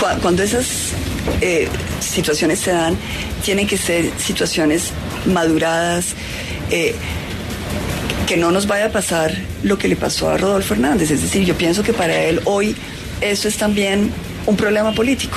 [0.01, 0.67] cua- cuando esas
[1.41, 1.69] eh,
[2.01, 2.97] situaciones se dan,
[3.45, 4.91] tienen que ser situaciones
[5.27, 6.15] maduradas,
[6.71, 6.95] eh,
[8.33, 11.11] que no nos vaya a pasar lo que le pasó a Rodolfo Hernández.
[11.11, 12.75] Es decir, yo pienso que para él hoy
[13.21, 14.11] eso es también
[14.47, 15.37] un problema político.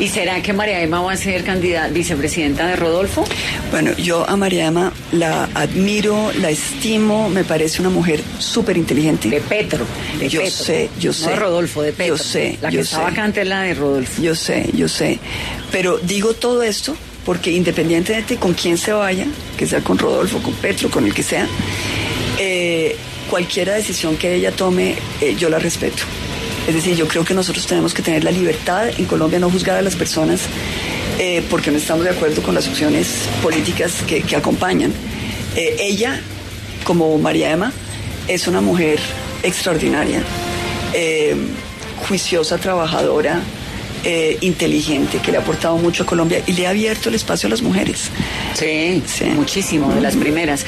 [0.00, 3.26] ¿Y será que María Emma va a ser candidata, vicepresidenta de Rodolfo?
[3.70, 9.28] Bueno, yo a Mariama la admiro, la estimo, me parece una mujer súper inteligente.
[9.28, 9.84] De Petro.
[10.18, 10.64] De Yo Petro.
[10.64, 11.28] sé, yo No sé.
[11.28, 12.16] de Rodolfo, de Petro.
[12.16, 13.02] Yo sé, La que yo está sé.
[13.02, 14.22] vacante es la de Rodolfo.
[14.22, 15.18] Yo sé, yo sé.
[15.70, 19.26] Pero digo todo esto porque independientemente con quién se vaya,
[19.58, 21.46] que sea con Rodolfo, con Petro, con el que sea,
[22.38, 22.96] eh,
[23.28, 26.02] cualquier decisión que ella tome, eh, yo la respeto.
[26.66, 29.76] Es decir, yo creo que nosotros tenemos que tener la libertad en Colombia no juzgar
[29.76, 30.42] a las personas
[31.18, 34.92] eh, porque no estamos de acuerdo con las opciones políticas que, acompañan.
[35.56, 36.20] Eh, ella,
[36.84, 37.72] como María Emma,
[38.28, 38.98] es una mujer
[39.42, 40.22] extraordinaria,
[42.06, 43.42] juiciosa, trabajadora,
[44.04, 47.46] eh, inteligente, que le ha aportado mucho a Colombia y le ha abierto el espacio
[47.46, 48.10] a las mujeres.
[48.54, 49.24] Sí, Sí.
[49.26, 50.64] muchísimo, de las primeras.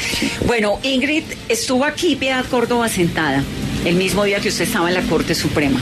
[0.47, 3.43] Bueno, Ingrid, estuvo aquí Piedad Córdoba sentada
[3.85, 5.81] el mismo día que usted estaba en la Corte Suprema.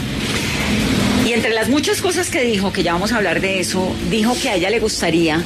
[1.27, 4.37] Y entre las muchas cosas que dijo, que ya vamos a hablar de eso, dijo
[4.41, 5.43] que a ella le gustaría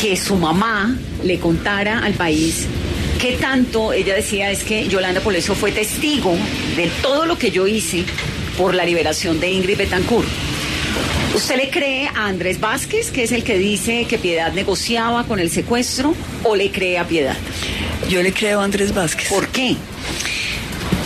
[0.00, 2.66] que su mamá le contara al país
[3.20, 6.34] qué tanto, ella decía, es que Yolanda Poleso fue testigo
[6.76, 8.04] de todo lo que yo hice
[8.56, 10.28] por la liberación de Ingrid Betancourt.
[11.34, 15.38] ¿Usted le cree a Andrés Vázquez, que es el que dice que Piedad negociaba con
[15.38, 17.36] el secuestro, o le cree a Piedad?
[18.08, 19.28] Yo le creo a Andrés Vázquez.
[19.28, 19.76] ¿Por qué?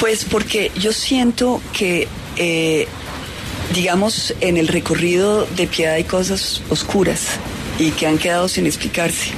[0.00, 2.86] Pues porque yo siento que, eh,
[3.74, 7.20] digamos, en el recorrido de piedad hay cosas oscuras
[7.78, 9.30] y que han quedado sin explicarse.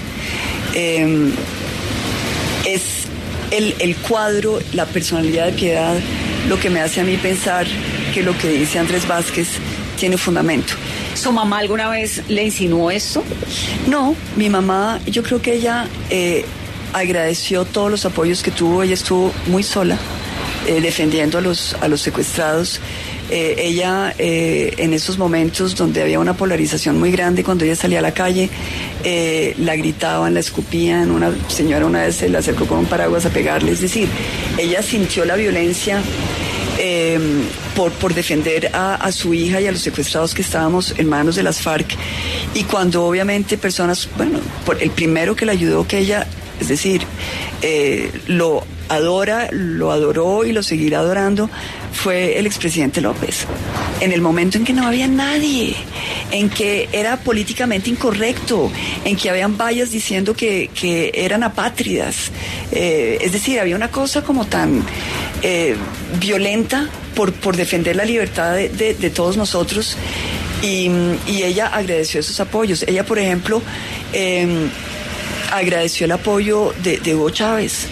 [0.75, 1.33] Eh,
[2.64, 2.83] es
[3.51, 5.96] el, el cuadro, la personalidad de piedad,
[6.49, 7.66] lo que me hace a mí pensar
[8.14, 9.49] que lo que dice Andrés Vázquez
[9.97, 10.75] tiene fundamento.
[11.15, 13.25] ¿Su mamá alguna vez le insinuó esto?
[13.89, 16.45] No, mi mamá, yo creo que ella eh,
[16.93, 18.83] agradeció todos los apoyos que tuvo.
[18.83, 19.99] Ella estuvo muy sola
[20.67, 22.81] eh, defendiendo a los, a los secuestrados.
[23.29, 28.03] Eh, ella, en esos momentos donde había una polarización muy grande, cuando ella salía a
[28.03, 28.49] la calle,
[29.59, 31.11] la gritaban, la escupían.
[31.11, 33.73] Una señora una vez se le acercó con un paraguas a pegarle.
[33.73, 34.09] Es decir,
[34.59, 36.01] ella sintió la violencia
[36.79, 37.19] eh,
[37.75, 41.61] por, defender a, su hija y a los secuestrados que estábamos en manos de las
[41.61, 41.95] FARC.
[42.55, 44.41] Y cuando obviamente personas, bueno,
[44.81, 46.27] el primero que la ayudó, que ella,
[46.61, 47.03] es decir,
[47.62, 51.51] eh, lo adora, lo adoró y lo seguirá adorando,
[51.93, 53.47] fue el expresidente López.
[54.01, 55.75] En el momento en que no había nadie,
[56.31, 58.71] en que era políticamente incorrecto,
[59.05, 62.31] en que habían vallas diciendo que, que eran apátridas.
[62.71, 64.85] Eh, es decir, había una cosa como tan
[65.49, 65.77] eh,
[66.19, 69.97] violenta por, por defender la libertad de, de- de todos nosotros.
[70.63, 70.91] Y,
[71.29, 72.83] y ella agradeció esos apoyos.
[72.89, 73.63] Ella, por ejemplo,
[74.13, 74.67] eh,
[75.53, 77.87] agradeció el apoyo de, de Hugo Chávez,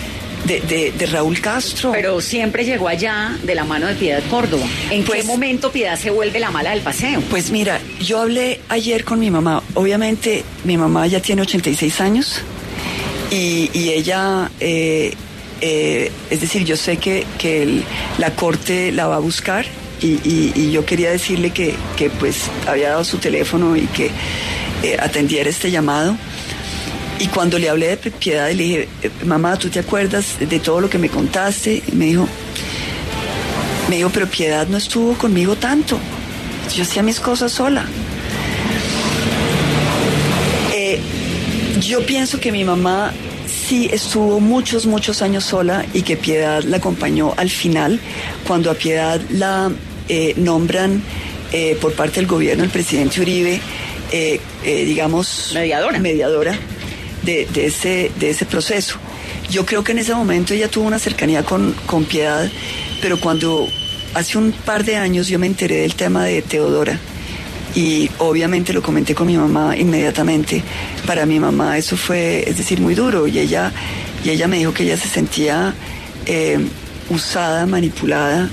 [0.47, 1.93] de, de- de Raúl Castro.
[1.93, 4.65] Pero siempre llegó allá de la mano de Piedad Córdoba.
[4.91, 7.21] ¿En qué Pues- momento Piedad se vuelve la mala del paseo?
[7.31, 9.63] Pues mira, yo hablé ayer con mi mamá.
[9.75, 12.41] Obviamente mi mamá ya tiene 86 años
[13.31, 15.13] y, y ella, eh,
[15.67, 17.83] eh, es decir, yo sé que, que
[18.19, 19.65] la corte la va a buscar
[20.03, 24.11] y, yo quería decirle que, que, pues había dado su teléfono y que
[24.83, 26.19] eh, atendiera este llamado.
[27.19, 30.83] Y cuando le hablé de piedad, le dije, eh, mamá, ¿tú te acuerdas de todo
[30.83, 31.83] lo que me contaste?
[31.89, 32.29] Y me dijo,
[33.89, 35.99] me dijo, pero piedad no estuvo conmigo tanto.
[36.77, 37.87] Yo hacía mis cosas sola.
[41.81, 43.13] Yo pienso que mi mamá
[43.55, 48.01] sí estuvo muchos, muchos años sola y que Piedad la acompañó al final,
[48.47, 49.71] cuando a Piedad la
[50.09, 51.03] eh, nombran
[51.53, 53.61] eh, por parte del gobierno, el presidente Uribe,
[54.13, 55.53] eh, digamos...
[55.55, 55.99] Mediadora.
[55.99, 56.59] Mediadora
[57.23, 58.99] de, de ese, de ese proceso.
[59.51, 62.51] Yo creo que en ese momento ella tuvo una cercanía con, con Piedad,
[63.01, 63.67] pero cuando
[64.15, 66.99] hace un par de años yo me enteré del tema de Teodora,
[67.75, 70.63] y obviamente lo comenté con mi mamá inmediatamente.
[71.07, 73.73] Para mi mamá eso fue, es decir, muy duro y ella,
[74.25, 75.75] y ella me dijo que ella se sentía
[76.27, 76.59] eh,
[77.11, 78.49] usada, manipulada,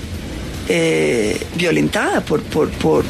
[0.68, 3.04] eh, violentada por, por, por,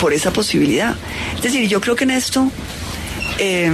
[0.00, 0.94] por, esa posibilidad.
[1.36, 2.50] Es decir, yo creo que en esto
[3.38, 3.70] eh,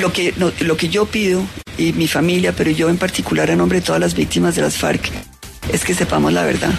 [0.00, 1.42] lo, que, lo que yo pido
[1.76, 4.76] y mi familia, pero yo en particular a nombre de todas las víctimas de las
[4.76, 5.10] FARC,
[5.72, 6.72] es que sepamos la verdad.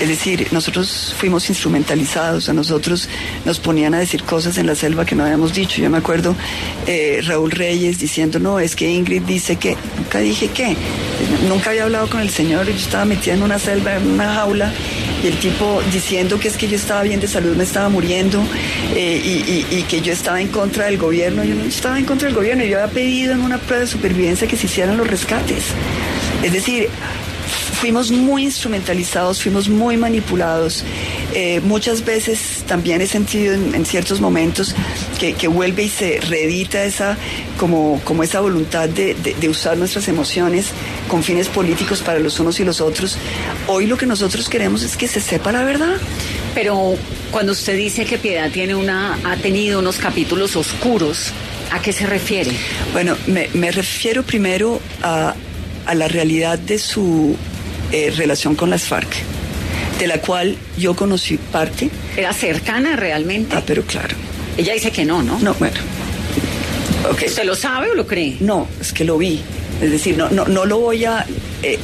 [0.00, 3.08] Es decir, nosotros fuimos instrumentalizados, a nosotros
[3.44, 5.80] nos ponían a decir cosas en la selva que no habíamos dicho.
[5.80, 6.34] Yo me acuerdo
[6.88, 10.76] eh, Raúl Reyes diciendo, no, es que Ingrid dice que, nunca dije que,
[11.48, 14.72] nunca había hablado con el señor, yo estaba metida en una selva, en una jaula,
[15.22, 18.42] y el tipo diciendo que es que yo estaba bien de salud, me estaba muriendo,
[18.96, 21.44] eh, y, y- que yo estaba en contra del gobierno.
[21.44, 24.48] Yo no estaba en contra del gobierno, yo había pedido en una prueba de supervivencia
[24.48, 25.64] que se hicieran los rescates.
[26.42, 26.88] Es decir,
[27.82, 30.84] fuimos muy instrumentalizados, fuimos muy manipulados.
[31.34, 34.76] Eh, muchas veces también he sentido en, en ciertos momentos
[35.18, 37.16] que, que vuelve y se reedita esa,
[37.58, 40.66] como, como esa voluntad de, de- de usar nuestras emociones
[41.08, 43.16] con fines políticos para los unos y los otros.
[43.66, 45.96] Hoy lo que nosotros queremos es que se sepa la verdad.
[46.54, 46.94] Pero
[47.32, 51.32] cuando usted dice que Piedad tiene una, ha tenido unos capítulos oscuros,
[51.72, 52.52] ¿a qué se refiere?
[52.92, 55.34] Bueno, me, me refiero primero a,
[55.84, 57.34] a la realidad de su
[57.92, 59.08] eh, relación con las FARC,
[59.98, 61.90] de la cual yo conocí parte.
[62.16, 63.54] ¿Era cercana realmente?
[63.54, 64.16] Ah, pero claro.
[64.56, 65.38] Ella dice que no, ¿no?
[65.38, 65.76] No, bueno.
[67.10, 67.28] Okay.
[67.28, 68.36] ¿Usted lo sabe o lo cree?
[68.40, 69.40] No, es que lo vi.
[69.80, 71.26] Es decir, no, no, no lo voy a.
[71.62, 71.78] Eh,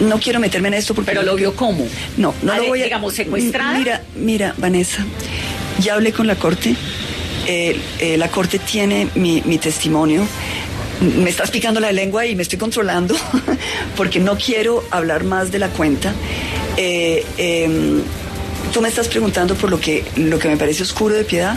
[0.00, 1.10] no quiero meterme en esto porque.
[1.10, 1.86] ¿Pero lo vio cómo?
[2.16, 2.84] No, no lo voy a.
[2.84, 3.78] Digamos, secuestrada.
[3.78, 5.04] Mira, mira, Vanessa,
[5.80, 6.76] ya hablé con la corte.
[7.46, 10.26] Eh, eh, la corte tiene mi, mi testimonio
[11.00, 13.14] me estás picando la lengua y me estoy controlando
[13.96, 16.12] porque no quiero hablar más de la cuenta.
[16.76, 18.02] Eh, eh,
[18.74, 21.56] tú me estás preguntando por lo que, lo que me parece oscuro de piedad.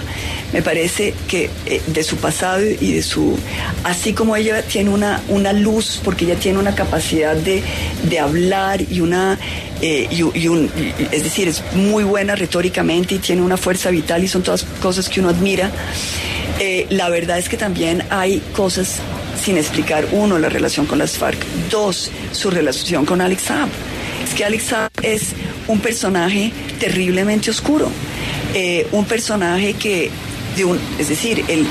[0.54, 3.38] Me parece que eh, de su pasado y de su...
[3.84, 7.64] Así como ella tiene una, una luz, porque ella tiene una capacidad de,
[8.04, 9.40] de hablar y una...
[9.82, 13.90] Eh, y, y un, y, es decir, es muy buena retóricamente y tiene una fuerza
[13.90, 15.72] vital y son todas cosas que uno admira.
[16.60, 19.00] Eh, la verdad es que también hay cosas
[19.42, 21.38] sin explicar, uno, la relación con las FARC,
[21.70, 23.70] dos, su relación con Alex Saab.
[24.24, 25.34] Es que Alex Saab es
[25.68, 27.90] un personaje terriblemente oscuro,
[28.54, 30.10] eh, un personaje que,
[31.00, 31.66] es decir, el,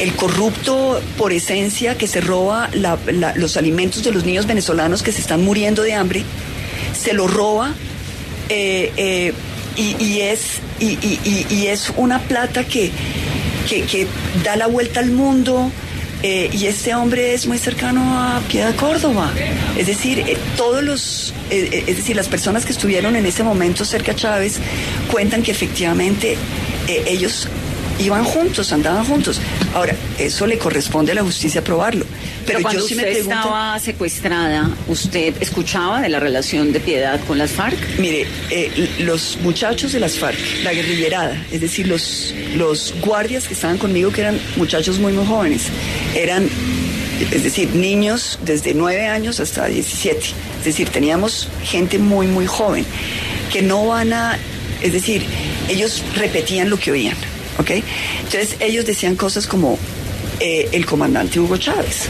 [0.00, 2.68] el corrupto por esencia que se roba
[3.36, 6.24] los alimentos de los niños venezolanos que se están muriendo de hambre,
[6.98, 7.72] se lo roba
[8.48, 9.32] eh, eh,
[9.76, 12.90] y, es, y, es una plata que,
[13.68, 14.06] que
[14.44, 15.70] da la vuelta al mundo.
[16.22, 19.32] Eh, y este hombre es muy cercano a Piedad Córdoba.
[19.76, 23.84] Es decir, eh, todos los, eh, es decir, las personas que estuvieron en ese momento
[23.84, 24.60] cerca a Chávez
[25.10, 26.36] cuentan que efectivamente
[26.86, 27.48] ellos
[27.98, 29.40] iban juntos, andaban juntos.
[29.74, 32.04] Ahora, eso le corresponde a la justicia probarlo.
[32.46, 36.72] Pero, Pero cuando yo sí usted me pregunto, estaba secuestrada, ¿usted escuchaba de la relación
[36.72, 37.76] de Piedad con las FARC?
[37.98, 43.54] Mire, eh, los muchachos de las FARC, la guerrillerada, es decir, los, los guardias que
[43.54, 45.62] estaban conmigo, que eran muchachos muy, muy jóvenes,
[46.14, 46.48] eran,
[47.30, 50.20] es decir, niños desde 9 años hasta 17.
[50.58, 52.84] Es decir, teníamos gente muy, muy joven,
[53.52, 54.38] que no van a,
[54.80, 55.24] es decir,
[55.68, 57.16] ellos repetían lo que oían.
[57.58, 57.70] ¿ok?
[58.24, 59.78] Entonces ellos decían cosas como
[60.40, 62.08] eh, el comandante Hugo Chávez.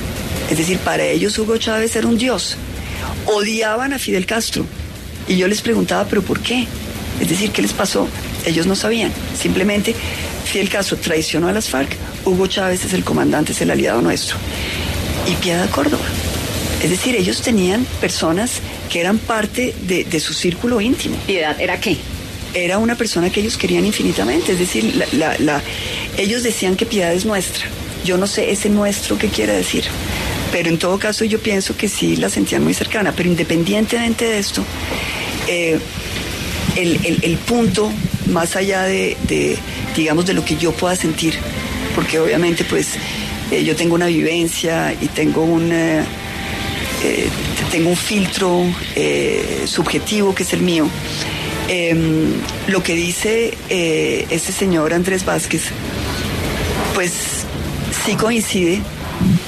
[0.50, 2.56] Es decir, para ellos Hugo Chávez era un dios.
[3.26, 4.66] Odiaban a Fidel Castro.
[5.28, 6.66] Y yo les preguntaba, ¿pero por qué?
[7.20, 8.08] Es decir, ¿qué les pasó?
[8.44, 9.12] Ellos no sabían.
[9.40, 9.94] Simplemente
[10.44, 11.96] Fidel Castro traicionó a las FARC.
[12.24, 14.36] Hugo Chávez es el comandante, es el aliado nuestro.
[15.26, 16.04] Y Piedad Córdoba.
[16.82, 18.54] Es decir, ellos tenían personas
[18.90, 21.16] que eran parte de, de su círculo íntimo.
[21.26, 21.96] ¿Piedad era qué?
[22.54, 24.52] era una persona que ellos querían infinitamente.
[24.52, 25.62] Es decir, la, la, la,
[26.16, 27.64] ellos decían que piedad es nuestra.
[28.04, 29.84] Yo no sé ese nuestro qué quiere decir.
[30.52, 33.12] Pero en todo caso yo pienso que sí la sentían muy cercana.
[33.16, 34.62] Pero independientemente de esto,
[35.48, 35.78] eh,
[36.76, 37.90] el, el, punto,
[38.30, 39.16] más allá de,
[39.96, 41.34] digamos, de lo que yo pueda sentir,
[41.94, 42.88] porque obviamente pues
[43.50, 45.70] eh, yo tengo una vivencia y tengo un...
[45.72, 46.04] Eh,
[47.72, 48.64] tengo un filtro
[49.66, 50.88] subjetivo que es el mío.
[51.68, 51.94] Eh,
[52.68, 55.62] lo que dice este señor Andrés Vázquez,
[56.94, 57.12] pues
[58.04, 58.82] sí coincide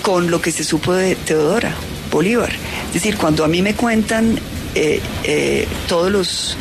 [0.05, 1.75] con lo que se supo de Teodora
[2.13, 2.53] Bolívar.
[2.89, 4.39] Es decir, cuando a mí me cuentan
[4.75, 6.59] eh, todos los,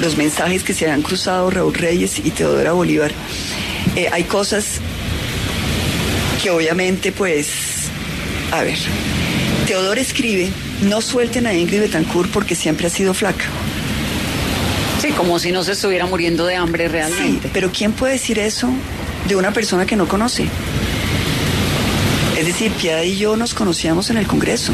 [0.00, 3.10] los mensajes que se han cruzado Raúl Reyes y Teodora Bolívar,
[4.12, 4.80] hay cosas
[6.40, 7.88] que obviamente pues,
[8.52, 8.78] a ver,
[9.66, 10.50] Teodora escribe,
[10.82, 13.44] no suelten a Ingrid Betancourt porque siempre ha sido flaca.
[15.02, 17.48] Sí, como si no se estuviera muriendo de hambre realmente.
[17.48, 18.68] Sí, pero ¿quién puede decir eso
[19.26, 20.46] de una persona que no conoce?
[22.38, 24.72] Es decir, Piedad y yo nos conocíamos en el Congreso.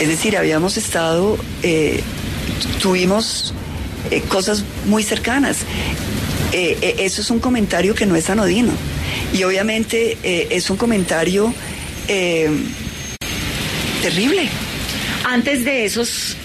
[0.00, 2.00] Es decir, habíamos estado, eh,
[2.80, 3.52] tuvimos
[4.12, 5.62] eh, cosas muy cercanas.
[6.52, 8.70] Eh, eso es un comentario que no es anodino.
[9.32, 11.52] Y obviamente es un comentario
[14.00, 14.48] terrible.
[15.24, 16.36] Antes de esos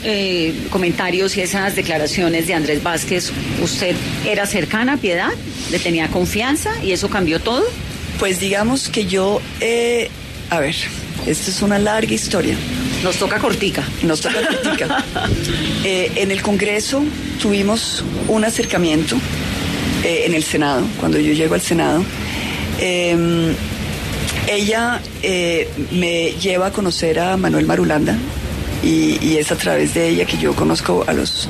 [0.72, 5.34] comentarios y esas declaraciones de Andrés Vázquez, ¿usted era cercana a Piedad?
[5.70, 7.64] ¿Le tenía confianza y eso cambió todo?
[8.20, 10.10] Pues digamos que yo, eh,
[10.50, 10.76] a ver,
[11.26, 12.56] esto es una larga historia.
[13.04, 13.84] Nos toca cortica.
[14.04, 15.04] Nos toca cortica.
[15.84, 17.04] eh, en el Congreso
[17.42, 19.16] tuvimos un acercamiento
[20.04, 22.04] eh, en el Senado, cuando yo llego al Senado.
[22.80, 23.54] Em,
[24.48, 25.02] ella
[25.92, 28.16] me lleva a conocer a Manuel Marulanda,
[28.84, 31.50] y, y, es a través de ella que yo conozco a los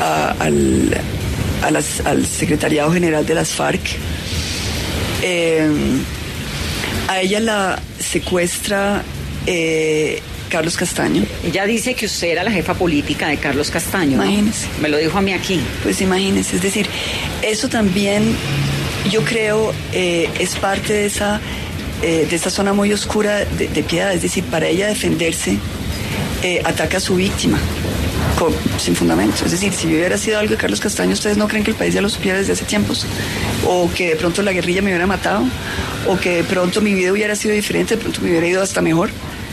[0.00, 0.96] a, al,
[1.62, 3.80] a las, al secretariado general de las FARC.
[5.26, 5.66] Eh,
[7.08, 9.02] a ella la secuestra
[9.46, 11.24] eh, Carlos Castaño.
[11.44, 14.14] Ella dice que usted era la jefa política de Carlos Castaño.
[14.14, 14.66] Imagínese.
[14.76, 14.82] ¿no?
[14.82, 15.60] Me lo dijo a mí aquí.
[15.82, 16.86] Pues imagínese, es decir,
[17.42, 18.36] eso también
[19.10, 21.40] yo creo eh, es parte de esa,
[22.02, 25.58] eh, de esa zona muy oscura de, de piedad, es decir, para ella defenderse
[26.42, 27.58] eh, ataca a su víctima
[28.78, 29.44] sin fundamento.
[29.44, 31.94] Es decir, si hubiera sido algo de Carlos Castaño, ¿ustedes no creen que el país
[31.94, 33.06] ya lo supiera desde hace tiempos?
[33.66, 35.44] O que de pronto la guerrilla me hubiera matado,
[36.06, 38.80] o que de pronto mi vida hubiera sido diferente, de pronto me hubiera ido hasta
[38.80, 39.10] mejor.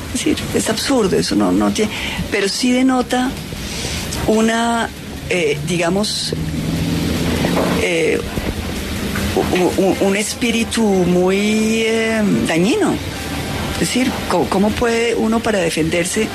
[0.08, 1.92] Es decir, es absurdo, eso no, no tiene...
[2.32, 3.32] Pero sí denota
[4.28, 4.90] una,
[5.30, 6.34] eh, digamos,
[7.82, 8.20] eh,
[10.02, 12.94] un espíritu muy eh, dañino.
[13.74, 16.28] Es decir, ¿cómo, cómo puede uno para defenderse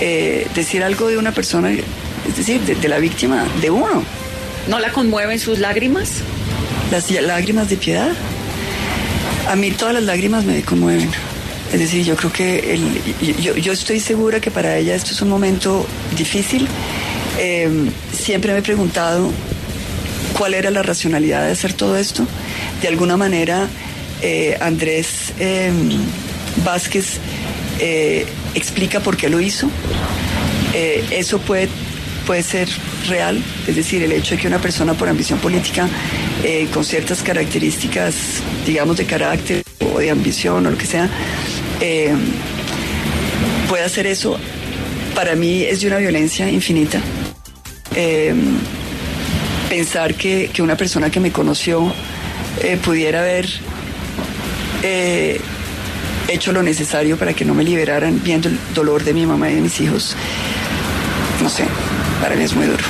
[0.00, 4.02] eh, decir algo de una persona, es decir, de, de la víctima, de uno?
[4.68, 6.10] ¿No la conmueven sus lágrimas?
[6.90, 8.12] Las lágrimas de piedad.
[9.48, 11.08] A mí todas las lágrimas me conmueven.
[11.72, 15.20] Es decir, yo creo que el- yo, yo estoy segura que para ella esto es
[15.22, 15.86] un momento
[16.16, 16.66] difícil.
[17.38, 17.68] Eh,
[18.12, 19.30] siempre me he preguntado
[20.36, 22.26] cuál era la racionalidad de hacer todo esto.
[22.82, 23.68] De alguna manera,
[24.22, 25.70] eh, Andrés eh,
[26.64, 27.18] Vázquez
[28.56, 29.70] explica por qué lo hizo.
[30.74, 31.68] Eh, eso puede,
[32.26, 32.68] puede ser
[33.06, 35.88] real, es decir, el hecho de que una persona por ambición política
[36.42, 38.14] eh, con ciertas características,
[38.66, 39.62] digamos, de carácter
[39.94, 41.08] o de ambición o lo que sea,
[41.80, 42.14] eh,
[43.68, 44.38] pueda hacer eso,
[45.14, 47.00] para mí es de una violencia infinita.
[47.94, 48.34] Eh,
[49.68, 51.92] pensar que, que una persona que me conoció
[52.82, 53.46] pudiera haber
[56.28, 59.54] hecho lo necesario para que no me liberaran viendo el dolor de mi mamá y
[59.56, 60.16] de mis hijos,
[61.42, 61.64] no sé,
[62.20, 62.82] para mí es muy duro.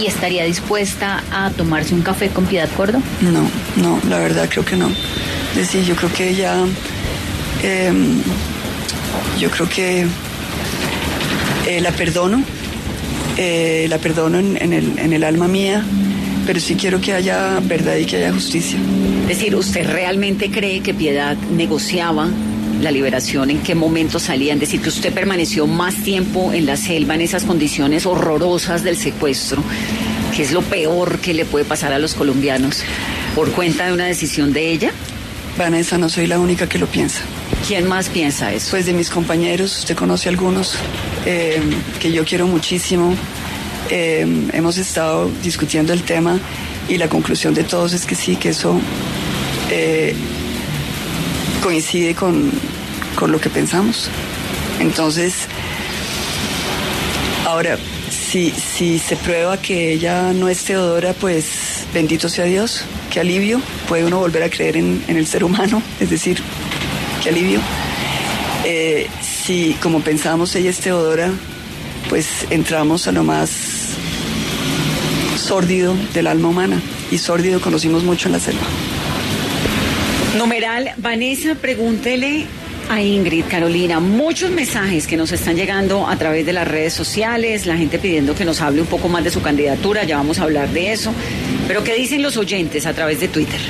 [0.00, 3.02] ¿Y estaría dispuesta a tomarse un café con Piedad Cordo?
[3.20, 4.88] No, no, la verdad creo que no.
[5.52, 6.54] Es decir, yo creo que ella,
[7.62, 7.92] eh,
[9.40, 10.06] yo creo que
[11.66, 12.42] eh, la perdono,
[13.36, 15.84] eh, la perdono en, en el, en el alma mía,
[16.46, 18.78] pero sí quiero que haya verdad y que haya justicia.
[19.28, 22.30] Es decir, ¿usted realmente cree que Piedad negociaba
[22.80, 23.50] la liberación?
[23.50, 24.54] ¿En qué momento salía?
[24.54, 28.96] Es decir, que usted permaneció más tiempo en la selva en esas condiciones horrorosas del
[28.96, 29.62] secuestro,
[30.34, 32.82] que es lo peor que le puede pasar a los colombianos,
[33.34, 34.92] por cuenta de una decisión de ella.
[35.58, 37.20] Vanessa, no soy la única que lo piensa.
[37.66, 38.68] ¿Quién más piensa eso?
[38.70, 40.74] Pues de mis compañeros, usted conoce algunos
[41.26, 41.60] eh,
[42.00, 43.14] que yo quiero muchísimo.
[43.90, 46.40] Eh, hemos estado discutiendo el tema
[46.88, 48.80] y la conclusión de todos es que sí, que eso
[49.70, 50.14] eh,
[51.62, 52.50] coincide con,
[53.14, 54.08] con lo que pensamos.
[54.80, 55.34] Entonces,
[57.46, 57.78] ahora,
[58.10, 63.60] si, si se prueba que ella no es Teodora, pues bendito sea Dios, qué alivio,
[63.88, 66.42] puede uno volver a creer en, en el ser humano, es decir,
[67.22, 67.60] qué alivio.
[68.64, 71.30] Eh, si, como pensamos, ella es Teodora,
[72.08, 73.50] pues entramos a lo más
[75.38, 76.80] sórdido del alma humana.
[77.10, 78.66] Y sórdido conocimos mucho en la selva.
[80.36, 82.44] Numeral, Vanessa, pregúntele
[82.90, 87.66] a Ingrid, Carolina, muchos mensajes que nos están llegando a través de las redes sociales,
[87.66, 90.44] la gente pidiendo que nos hable un poco más de su candidatura, ya vamos a
[90.44, 91.12] hablar de eso,
[91.66, 93.60] pero ¿qué dicen los oyentes a través de Twitter?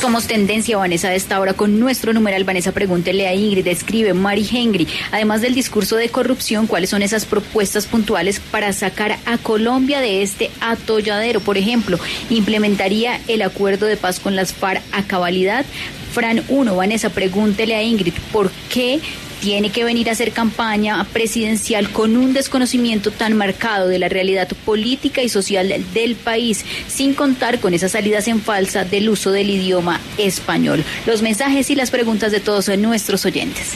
[0.00, 2.44] Somos tendencia, Vanessa, de esta hora con nuestro numeral.
[2.44, 4.88] Vanessa, pregúntele a Ingrid, escribe Mari Henry.
[5.12, 10.22] Además del discurso de corrupción, ¿cuáles son esas propuestas puntuales para sacar a Colombia de
[10.22, 11.40] este atolladero?
[11.40, 11.98] Por ejemplo,
[12.30, 15.66] ¿implementaría el acuerdo de paz con las FARC a cabalidad?
[16.12, 19.00] Fran 1, Vanessa, pregúntele a Ingrid, ¿por qué
[19.40, 24.48] tiene que venir a hacer campaña presidencial con un desconocimiento tan marcado de la realidad
[24.66, 29.48] política y social del país, sin contar con esas salidas en falsa del uso del
[29.48, 30.84] idioma español.
[31.06, 33.68] Los mensajes y las preguntas de todos nuestros oyentes.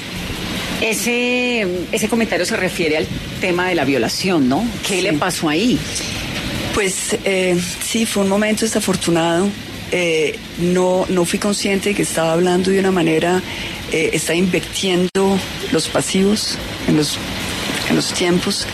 [0.82, 3.07] Ese, ese comentario se refiere al
[3.41, 4.66] tema de la violación, ¿no?
[4.87, 5.03] ¿Qué Sí.
[5.03, 5.78] le pasó ahí?
[6.74, 9.49] Pues eh, sí, fue un momento desafortunado.
[9.93, 13.43] Eh, no, no fui consciente de que estaba hablando de una manera,
[13.93, 15.39] eh, estaba invirtiendo
[15.72, 16.57] los pasivos
[16.89, 17.16] en los,
[17.89, 18.66] en los tiempos.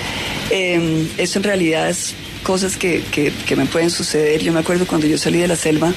[0.51, 4.43] Eh, eso en realidad es cosas que, que- que me pueden suceder.
[4.43, 5.93] Yo me acuerdo cuando yo salí de la selva,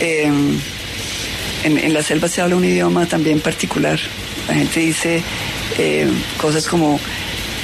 [0.00, 0.24] eh,
[1.64, 3.98] en, en la selva se habla un idioma también particular.
[4.48, 5.22] La gente dice
[5.78, 6.08] eh,
[6.40, 6.98] cosas como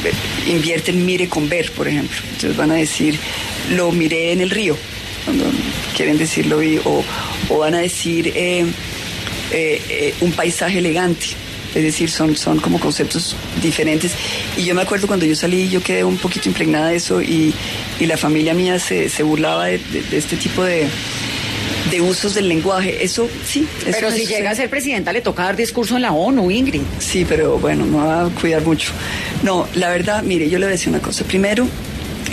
[0.04, 2.16] eh, invierte en mire con ver, por ejemplo.
[2.32, 3.18] Entonces van a decir,
[3.72, 4.76] lo miré en el río,
[5.32, 5.56] cuando
[5.96, 7.04] quieren decir lo vi, o,
[7.48, 8.64] o van a decir eh,
[9.52, 11.26] eh, eh, un paisaje elegante.
[11.72, 14.10] Es decir, son, son como conceptos diferentes.
[14.56, 17.54] Y yo me acuerdo cuando yo salí, yo quedé un poquito impregnada de eso y,
[18.00, 20.88] y la familia mía se, se burlaba de, de- de este tipo de,
[21.92, 23.04] de usos del lenguaje.
[23.04, 23.68] Eso sí.
[23.86, 26.82] eso Pero si llega a ser presidenta le toca dar discurso en la ONU, Ingrid.
[26.98, 28.90] Sí, pero bueno, me va a cuidar mucho.
[29.44, 31.22] No, la verdad, mire, yo le voy a decir una cosa.
[31.24, 31.68] Primero,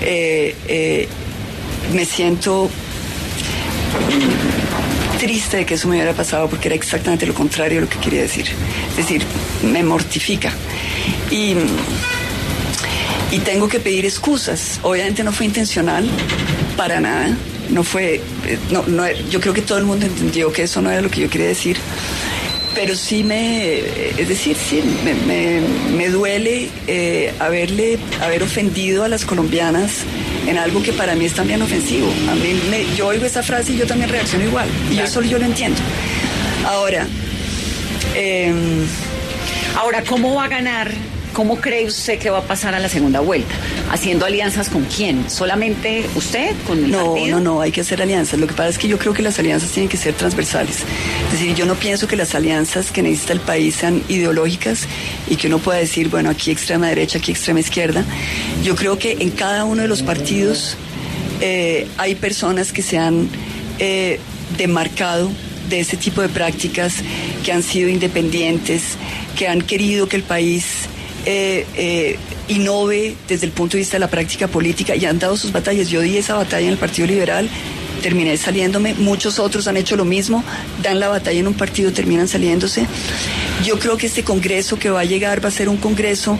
[0.02, 1.08] eh, eh,
[1.94, 2.72] me siento
[5.20, 8.00] triste de que eso me hubiera pasado porque era exactamente lo contrario de lo que
[8.00, 8.46] quería decir.
[8.92, 9.24] Es decir,
[9.64, 10.52] me mortifica.
[11.32, 11.56] y,
[13.32, 14.80] y tengo que pedir excusas.
[14.84, 16.08] Obviamente no fue intencional,
[16.76, 17.36] para nada.
[17.70, 20.90] No fue, eh, no, no, yo creo que todo el mundo entendió que eso no
[20.90, 21.78] era lo que yo quería decir
[22.78, 25.62] pero sí me, es decir, sí, me, me,
[25.98, 30.04] me duele eh, haberle, haber ofendido a las colombianas
[30.46, 32.08] en algo que para mí es también ofensivo.
[32.30, 34.70] A mí me, yo oigo esa frase y yo también reacciono igual.
[34.92, 35.80] Y yo solo yo lo entiendo.
[36.68, 37.08] Ahora,
[38.14, 38.54] eh,
[39.76, 40.92] ahora, ¿cómo va a ganar
[41.38, 43.54] ¿Cómo cree usted que va a pasar a la segunda vuelta?
[43.92, 45.30] ¿Haciendo alianzas con quién?
[45.30, 46.56] ¿Solamente usted?
[46.66, 47.38] ¿Con el no, partido?
[47.38, 48.40] no, no, hay que hacer alianzas.
[48.40, 50.78] Lo que pasa es que yo creo que las alianzas tienen que ser transversales.
[51.28, 54.88] Es decir, yo no pienso que las alianzas que necesita el país sean ideológicas
[55.30, 58.04] y que uno pueda decir, bueno, aquí extrema derecha, aquí extrema izquierda.
[58.64, 60.76] Yo creo que en cada uno de los partidos
[61.40, 63.30] eh, hay personas que se han
[63.78, 64.20] eh,
[64.58, 65.32] demarcado
[65.70, 66.96] de ese tipo de prácticas,
[67.46, 68.98] que han sido independientes,
[69.38, 70.90] que han querido que el país
[71.30, 72.18] eh, eh,
[73.28, 75.90] desde el punto de vista de la práctica política y han dado sus batallas.
[75.90, 77.50] Yo di esa batalla en el Partido Liberal,
[78.02, 80.42] terminé saliéndome, muchos otros han hecho lo mismo,
[80.82, 82.88] dan la batalla en un partido, terminan saliéndose.
[83.66, 86.40] Yo creo que este Congreso que va a llegar va a ser un Congreso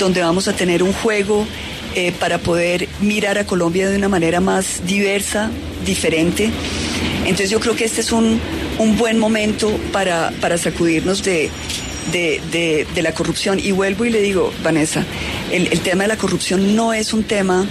[0.00, 1.46] donde vamos a tener un juego
[1.94, 5.50] eh, para poder mirar a Colombia de una manera más diversa,
[5.86, 6.50] diferente.
[7.20, 8.40] Entonces yo creo que este es un,
[8.78, 11.50] un buen momento para, para sacudirnos de,
[12.12, 13.58] de, de, la corrupción.
[13.58, 15.04] Y vuelvo y le digo, Vanessa,
[15.50, 17.66] el, el tema de la corrupción no es un tema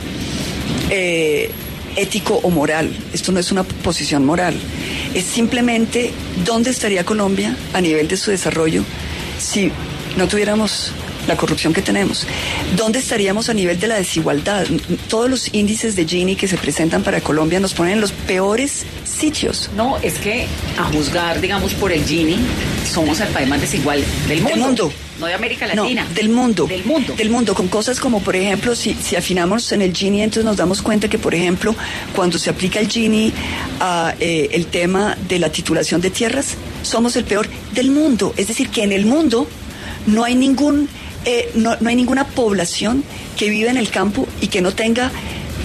[0.89, 1.51] eh,
[1.95, 2.95] ético o moral.
[3.13, 4.55] Esto no es una posición moral.
[5.13, 6.11] Es simplemente
[6.45, 8.83] dónde estaría Colombia a nivel de su desarrollo
[9.39, 9.71] si
[10.17, 10.91] no tuviéramos
[11.27, 12.27] la corrupción que tenemos.
[12.75, 14.65] ¿Dónde estaríamos a nivel de la desigualdad?
[15.07, 18.85] Todos los índices de Gini que se presentan para Colombia nos ponen en los peores
[19.03, 19.69] sitios.
[19.75, 20.47] No, es que
[20.77, 22.37] a juzgar, digamos, por el Gini,
[22.91, 24.49] somos el país más desigual del mundo.
[24.49, 24.93] Del mundo.
[25.19, 26.05] No de América Latina.
[26.07, 26.65] No, del mundo.
[26.65, 27.13] Del mundo.
[27.15, 30.57] Del mundo, con cosas como, por ejemplo, si, si afinamos en el Gini, entonces nos
[30.57, 31.75] damos cuenta que, por ejemplo,
[32.15, 33.31] cuando se aplica el Gini
[33.79, 38.33] a eh, el tema de la titulación de tierras, somos el peor del mundo.
[38.37, 39.47] Es decir, que en el mundo
[40.07, 40.89] no hay ningún
[41.25, 43.03] eh, no, no, hay ninguna población
[43.37, 45.11] que vive en el campo y que no tenga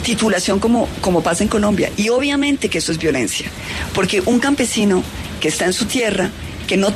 [0.03, 1.91] titulación como, como pasa en Colombia.
[1.97, 3.51] Y obviamente que eso es violencia,
[3.95, 5.03] porque un campesino
[5.41, 6.31] que está en su tierra,
[6.67, 6.93] que no...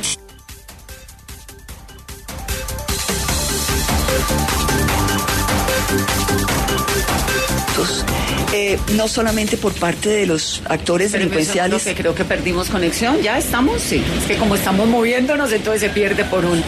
[8.55, 11.83] Eh, no solamente por parte de los actores Pero delincuenciales.
[11.83, 14.03] Que creo que perdimos conexión, ya estamos, sí.
[14.19, 16.63] Es que como estamos moviéndonos, entonces se pierde por un,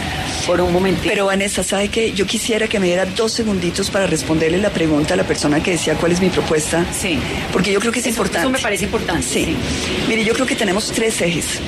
[0.45, 1.07] por un momentito.
[1.07, 2.13] Pero Vanessa, ¿sabe qué?
[2.13, 5.71] Yo quisiera que me diera dos segunditos para responderle la pregunta a la persona que
[5.71, 6.85] decía cuál es mi propuesta.
[6.93, 7.19] Sí.
[7.51, 8.47] Porque yo creo que es eso, importante.
[8.47, 9.25] Eso me parece importante.
[9.25, 9.45] Sí.
[9.45, 9.57] sí.
[10.07, 11.59] Mire, yo creo que tenemos tres ejes,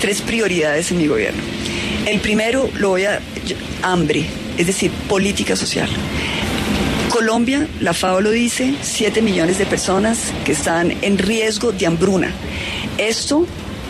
[0.00, 1.42] tres prioridades en mi gobierno.
[2.06, 3.20] El primero lo voy a
[3.82, 4.26] hambre,
[4.56, 5.88] es decir, política social.
[7.10, 12.32] Colombia, la FAO lo dice, 7 millones de personas que están en riesgo de hambruna.
[12.96, 13.46] Esto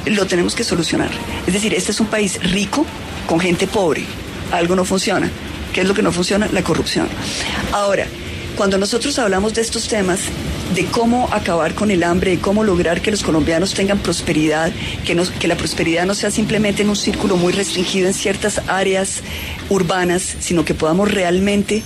[0.07, 1.11] lo tenemos que solucionar.
[1.47, 2.85] Es decir, este es un país rico
[3.27, 4.03] con gente pobre.
[4.53, 5.31] Algo no funciona.
[5.73, 6.49] ¿Qué es lo que no funciona?
[6.53, 7.09] La corrupción.
[7.73, 8.07] Ahora,
[8.57, 10.21] cuando nosotros hablamos de estos temas,
[10.75, 14.73] de cómo acabar con el hambre, de cómo lograr que los colombianos tengan prosperidad,
[15.05, 18.61] que, no, que la prosperidad no sea simplemente en un círculo muy restringido en ciertas
[18.69, 19.21] áreas
[19.69, 21.83] urbanas, sino que podamos realmente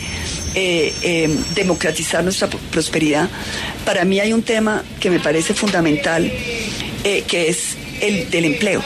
[0.54, 3.28] eh, eh, democratizar nuestra prosperidad.
[3.84, 6.30] Para mí hay un tema que me parece fundamental,
[7.04, 8.82] eh, que es el del empleo.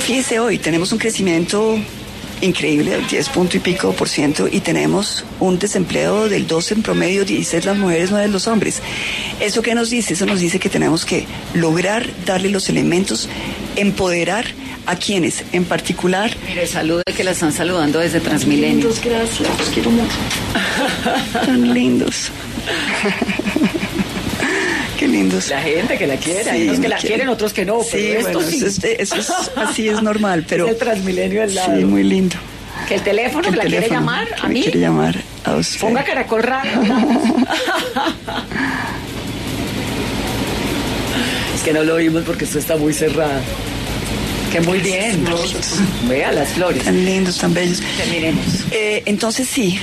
[0.00, 1.78] Fíjese hoy, tenemos un crecimiento
[2.40, 6.82] increíble, del 10 punto y pico por ciento, y tenemos un desempleo del 12 en
[6.82, 8.82] promedio, 16 las mujeres, 9 los hombres.
[9.40, 10.14] ¿Eso qué nos dice?
[10.14, 13.28] Eso nos dice que tenemos que lograr darle los elementos,
[13.76, 14.46] empoderar
[14.86, 16.36] a quienes en particular.
[16.46, 18.88] Mire, salude que la están saludando desde Transmilenio.
[18.88, 20.16] Lindos, gracias, los quiero mucho.
[21.44, 22.30] Tan lindos.
[25.16, 25.48] Lindos.
[25.48, 27.82] La gente que la quiere, sí, unos que la quieren, otros que no.
[27.82, 28.56] Sí, pero bueno, sí.
[28.56, 30.66] Eso, es, eso es, así es normal, pero.
[30.66, 31.76] Es el Transmilenio al lado.
[31.76, 32.36] Sí, muy lindo.
[32.86, 34.62] Que el teléfono, que el la teléfono, quiere llamar que a mí.
[34.62, 35.80] quiere llamar a usted.
[35.80, 36.70] Ponga caracol radio.
[41.54, 43.40] es que no lo oímos porque esto está muy cerrado.
[44.52, 45.24] Que muy bien.
[46.08, 46.84] Vea las flores.
[46.84, 47.82] Tan lindos, tan bellos.
[47.96, 48.44] Terminemos.
[48.70, 49.80] Eh, entonces sí,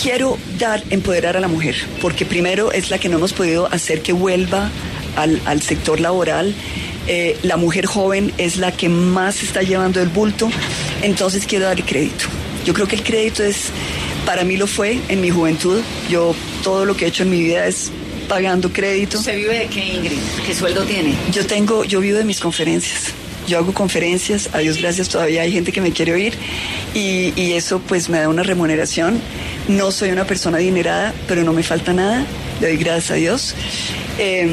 [0.00, 4.02] quiero dar, empoderar a la mujer, porque primero es la que no hemos podido hacer
[4.02, 4.70] que vuelva
[5.16, 6.54] al, al sector laboral.
[7.06, 10.50] Eh, la mujer joven es la que más está llevando el bulto,
[11.02, 12.26] entonces quiero darle crédito.
[12.64, 13.70] Yo creo que el crédito es,
[14.26, 15.80] para mí lo fue en mi juventud.
[16.10, 17.90] Yo todo lo que he hecho en mi vida es
[18.28, 19.18] pagando crédito.
[19.18, 20.18] ¿Usted vive de qué, Ingrid?
[20.46, 21.14] ¿Qué sueldo tiene?
[21.32, 23.12] Yo tengo, yo vivo de mis conferencias.
[23.50, 26.34] Yo hago conferencias, a Dios gracias todavía hay gente que me quiere oír
[26.94, 29.20] y, eso pues me da una remuneración.
[29.68, 32.24] No soy una persona adinerada, pero no me falta nada,
[32.60, 33.54] le doy gracias a Dios.
[34.18, 34.48] Eh,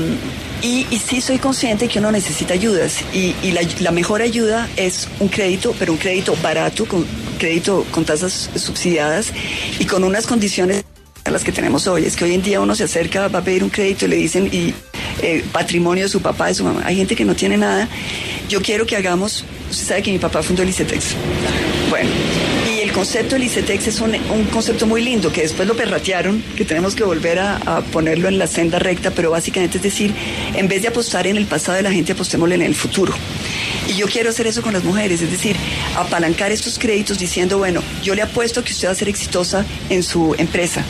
[0.64, 3.36] y, y, sí soy consciente que uno necesita ayudas y,
[3.80, 7.06] la, mejor ayuda es un crédito, pero un crédito barato, con
[7.38, 9.32] crédito con tasas subsidiadas
[9.78, 10.84] y con unas condiciones
[11.24, 12.06] a las que tenemos hoy.
[12.06, 14.16] Es que hoy en día uno se acerca, va a pedir un crédito y le
[14.16, 14.74] dicen y
[15.22, 16.82] eh, patrimonio de su papá, de su mamá.
[16.86, 17.88] Hay gente que no tiene nada.
[18.50, 21.16] Yo quiero que hagamos, usted sabe que mi papá fundó el ICETEX.
[21.90, 22.10] Bueno,
[22.74, 26.42] y el concepto del ICETEX es un, un, concepto muy lindo, que después lo perratearon,
[26.56, 30.14] que tenemos que volver a, a, ponerlo en la senda recta, pero básicamente es decir,
[30.56, 33.14] en vez de apostar en el pasado de la gente, apostémosle en el futuro.
[33.90, 35.58] Y yo quiero hacer eso con las mujeres, es decir,
[35.98, 40.04] apalancar estos créditos diciendo, bueno, yo le apuesto que usted va a ser exitosa en
[40.04, 40.86] su empresa,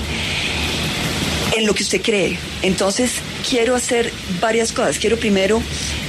[1.55, 2.37] en lo que usted cree.
[2.61, 3.13] Entonces,
[3.47, 4.99] quiero hacer varias cosas.
[4.99, 5.61] Quiero primero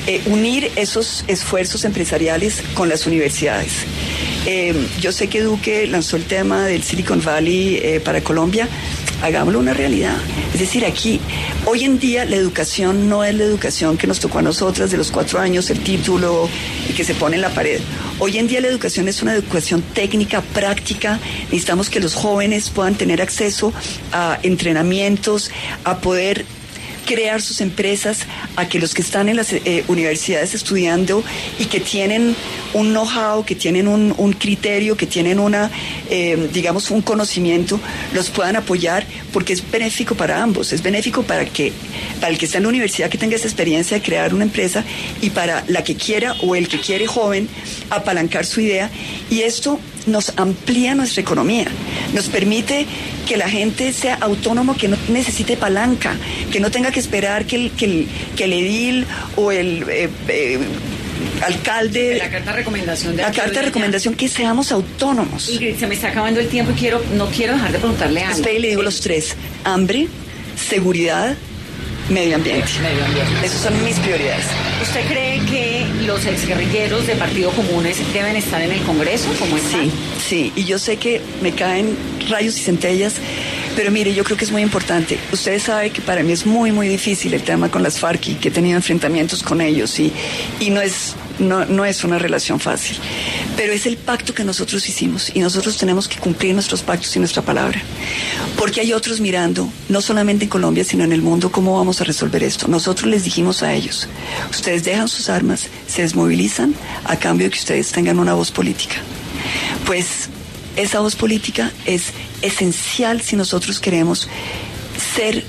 [0.06, 3.72] eh, unir esos esfuerzos empresariales con las universidades.
[4.46, 8.68] Eh, yo sé que Duque lanzó el tema del Silicon Valley eh, para Colombia.
[9.22, 10.16] Hagámoslo una realidad.
[10.54, 11.20] Es decir, aquí,
[11.66, 14.96] hoy en día la educación no es la educación que nos tocó a nosotras de
[14.96, 16.48] los cuatro años, el título
[16.96, 17.80] que se pone en la pared.
[18.20, 21.18] Hoy en día la educación es una educación técnica, práctica.
[21.44, 23.72] Necesitamos que los jóvenes puedan tener acceso
[24.12, 25.50] a entrenamientos,
[25.84, 26.44] a poder
[27.08, 31.24] crear sus empresas, a que los que están en las eh, universidades estudiando
[31.58, 32.36] y que tienen
[32.74, 35.70] un know-how, que tienen un, un, criterio, que tienen una,
[36.10, 37.80] eh, digamos, un conocimiento,
[38.12, 40.74] los puedan apoyar porque es benéfico para ambos.
[40.74, 41.72] Es benéfico para que,
[42.20, 44.84] para el que está en la universidad que tenga esa experiencia de crear una empresa
[45.22, 47.48] y para la que quiera o el que quiere joven
[47.88, 48.90] apalancar su idea.
[49.30, 51.66] Y esto nos amplía nuestra economía,
[52.12, 52.86] nos permite
[53.26, 56.16] que la gente sea autónomo, que no necesite palanca,
[56.50, 59.06] que no tenga que esperar que el, que el, que el edil
[59.36, 60.58] o el eh, eh,
[61.42, 62.16] alcalde.
[62.18, 65.48] La carta de recomendación de La carta de recomendación que seamos autónomos.
[65.50, 68.36] Ingrid, se me está acabando el tiempo y quiero, no quiero dejar de preguntarle algo.
[68.36, 70.08] Espera y le digo los tres: hambre,
[70.68, 71.36] seguridad,
[72.08, 72.70] medio ambiente.
[72.82, 73.46] Medio ambiente.
[73.46, 74.44] Esas son mis prioridades.
[74.82, 79.28] ¿Usted cree que los exguerrilleros de Partido Comunes deben estar en el Congreso?
[79.38, 79.56] como?
[79.58, 79.90] Sí,
[80.26, 80.52] sí.
[80.56, 81.96] Y yo sé que me caen
[82.28, 83.14] rayos y centellas,
[83.76, 85.18] pero mire, yo creo que es muy importante.
[85.32, 88.34] Ustedes saben que para mí es muy, muy difícil el tema con las FARC y
[88.34, 90.12] que he tenido enfrentamientos con ellos y,
[90.60, 92.98] y no es no, no, es una relación fácil,
[93.58, 97.18] pero es el pacto que nosotros hicimos y nosotros tenemos que cumplir nuestros pactos y
[97.18, 97.82] nuestra palabra.
[98.56, 102.04] Porque hay otros mirando, no solamente en Colombia, sino en el mundo, cómo vamos a
[102.04, 102.68] resolver esto.
[102.68, 104.08] Nosotros les dijimos a ellos,
[104.48, 108.94] ustedes dejan sus armas, se desmovilizan a cambio de que ustedes tengan una voz política.
[109.86, 110.28] Pues
[110.76, 114.28] esa voz política es esencial si nosotros queremos
[115.16, 115.42] ser,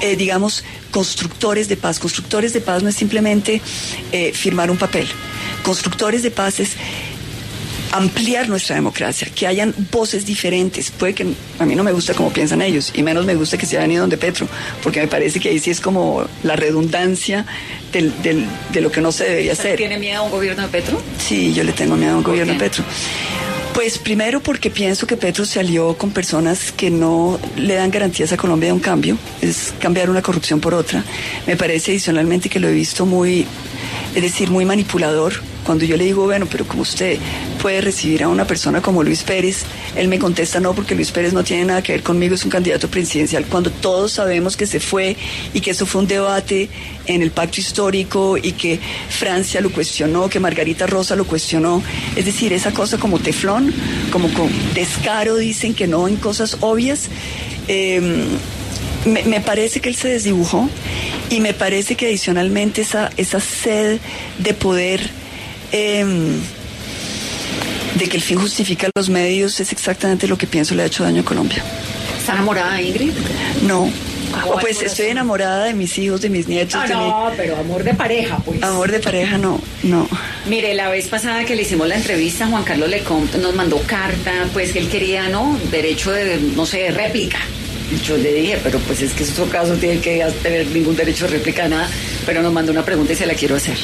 [0.00, 2.00] eh, digamos, constructores de paz.
[2.00, 3.62] Constructores de paz no es simplemente
[4.10, 5.06] eh, firmar un papel.
[5.62, 6.70] Constructores de paz es
[7.92, 10.90] ampliar nuestra democracia, que hayan voces diferentes.
[10.90, 11.26] Puede que
[11.58, 13.92] a mí no me gusta cómo piensan ellos, y menos me gusta que se hayan
[13.92, 14.46] ido donde Petro,
[14.82, 17.46] porque me parece que ahí sí es como la redundancia
[17.92, 19.76] del, del, de lo que no se debería hacer.
[19.76, 21.00] ¿Tiene miedo a un gobierno de Petro?
[21.18, 22.84] Sí, yo le tengo miedo a un gobierno de Petro.
[23.74, 28.32] Pues primero porque pienso que Petro se alió con personas que no le dan garantías
[28.32, 31.04] a Colombia de un cambio, es cambiar una corrupción por otra.
[31.46, 33.46] Me parece adicionalmente que lo he visto muy,
[34.16, 35.34] es decir, muy manipulador.
[35.68, 37.18] Cuando yo le digo, bueno, pero como usted
[37.60, 39.64] puede recibir a una persona como Luis Pérez,
[39.96, 42.50] él me contesta no, porque Luis Pérez no tiene nada que ver conmigo, es un
[42.50, 45.14] candidato presidencial, cuando todos sabemos que se fue
[45.52, 46.70] y que eso fue un debate
[47.04, 51.82] en el pacto histórico y que Francia lo cuestionó, que Margarita Rosa lo cuestionó.
[52.16, 53.70] Es decir, esa cosa como teflón,
[54.10, 57.10] como con descaro, dicen que no en cosas obvias.
[57.68, 58.24] Eh,
[59.04, 60.68] me, parece que él se desdibujó
[61.30, 64.00] y me parece que adicionalmente esa sed
[64.38, 65.10] de poder,
[65.72, 66.04] eh,
[67.98, 71.04] de que el fin justifica los medios, es exactamente lo que pienso le ha hecho
[71.04, 71.62] daño a Colombia.
[72.18, 73.12] ¿Está enamorada, Ingrid?
[73.66, 73.90] No.
[74.46, 76.78] Oh, pues estoy enamorada de mis hijos, de mis nietos.
[76.78, 77.36] Ah, de no, mi...
[77.36, 78.62] pero amor de pareja, pues.
[78.62, 80.06] Amor de pareja, no, no.
[80.46, 84.46] Mire, la vez pasada que le hicimos la entrevista, Juan Carlos Lecomte nos mandó carta,
[84.52, 85.58] pues que él quería, ¿no?
[85.70, 87.38] Derecho de, no sé, de réplica.
[88.04, 91.24] Yo le dije, pero pues es que en su caso tiene que tener ningún derecho
[91.24, 91.88] de réplica, nada.
[92.26, 93.78] Pero nos mandó una pregunta y se la quiero hacer.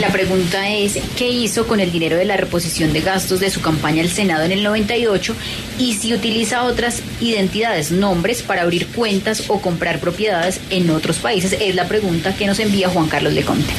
[0.00, 3.62] La pregunta es, ¿qué hizo con el dinero de la reposición de gastos de su
[3.62, 5.34] campaña al Senado en el 98
[5.78, 11.56] y si utiliza otras identidades, nombres para abrir cuentas o comprar propiedades en otros países?
[11.60, 13.72] Es la pregunta que nos envía Juan Carlos Leconte.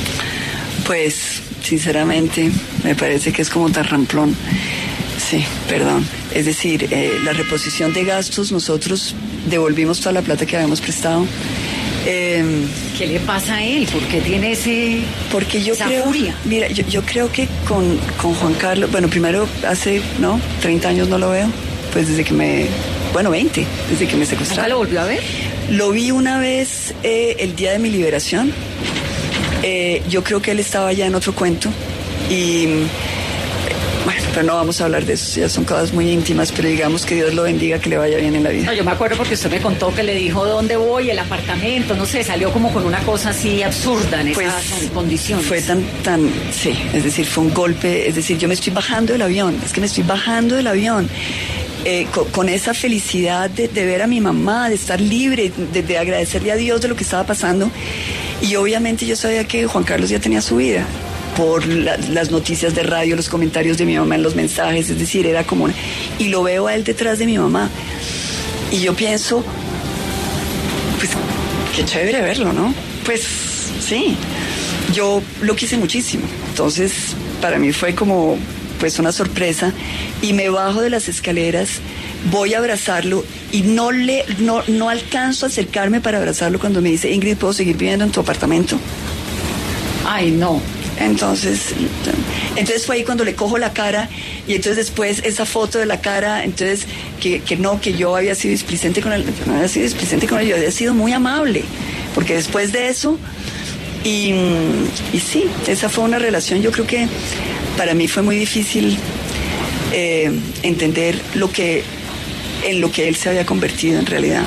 [0.87, 2.49] Pues, sinceramente,
[2.83, 4.35] me parece que es como tan ramplón.
[5.29, 6.03] Sí, perdón.
[6.33, 9.13] Es decir, eh, la reposición de gastos, nosotros
[9.49, 11.27] devolvimos toda la plata que habíamos prestado.
[12.09, 12.65] Em,
[12.97, 13.85] ¿Qué le pasa a él?
[13.91, 14.99] ¿Por qué tiene ese
[15.29, 16.35] porque yo esa creo, furia?
[16.45, 20.39] mira, yo, yo creo que con, con Juan Carlos, bueno, primero hace, ¿no?
[20.61, 21.47] 30 años no lo veo,
[21.91, 22.65] pues desde que me,
[23.11, 24.69] bueno, 20, desde que me ¿Nunca secuestraron.
[24.71, 25.21] lo volvió a ver?
[25.69, 28.53] Lo vi una vez eh, el día de mi liberación.
[29.63, 31.69] Eh, yo creo que él estaba ya en otro cuento.
[32.29, 32.67] Y
[34.37, 37.15] pero no vamos a hablar de eso, ya son cosas muy íntimas, pero digamos que
[37.15, 38.65] Dios lo bendiga, que le vaya bien en la vida.
[38.67, 41.95] No, yo me acuerdo porque usted me contó que le dijo dónde voy, el apartamento,
[41.95, 45.43] no sé, salió como con una cosa así absurda en Pues esas condiciones.
[45.43, 49.13] fue tan, tan, sí, es decir, fue un golpe, es decir, yo me estoy bajando
[49.13, 51.09] del avión, es que me estoy bajando del avión.
[51.85, 55.81] eh, co- con, esa felicidad de, de ver a mi mamá, de estar libre, de,
[55.81, 57.71] de agradecerle a Dios de lo que estaba pasando.
[58.41, 60.85] Y obviamente yo sabía que Juan Carlos ya tenía su vida
[61.37, 64.97] por la- las noticias de radio, los comentarios de mi mamá en los mensajes, es
[64.99, 65.69] decir, era como...
[66.19, 67.69] y lo veo a él detrás de mi mamá.
[68.71, 69.43] Y yo pienso,
[70.97, 71.11] pues
[71.75, 72.73] qué chévere verlo, ¿no?
[73.05, 73.21] Pues
[73.87, 74.15] sí,
[74.93, 76.23] yo lo quise muchísimo.
[76.49, 76.91] Entonces,
[77.41, 78.37] para mí fue como
[78.79, 79.73] pues una sorpresa
[80.21, 81.69] y me bajo de las escaleras,
[82.31, 86.89] voy a abrazarlo y no le no no alcanzo a acercarme para abrazarlo cuando me
[86.89, 88.77] dice, "Ingrid, ¿puedo seguir viviendo en tu apartamento?"
[90.05, 90.61] Ay, no.
[90.99, 91.73] Entonces,
[92.55, 94.09] entonces fue ahí cuando le cojo la cara
[94.47, 96.87] y entonces después esa foto de la cara, entonces
[97.21, 100.39] que, que no, que yo había sido displicente con él, no había sido displicente con
[100.39, 101.63] él, yo había sido muy amable,
[102.15, 103.19] porque después de eso,
[104.03, 104.31] y,
[105.13, 107.07] y sí, esa fue una relación, yo creo que
[107.77, 108.97] para mí fue muy difícil
[109.93, 110.31] eh,
[110.63, 111.83] entender lo que,
[112.65, 114.43] en lo que él se había convertido en realidad.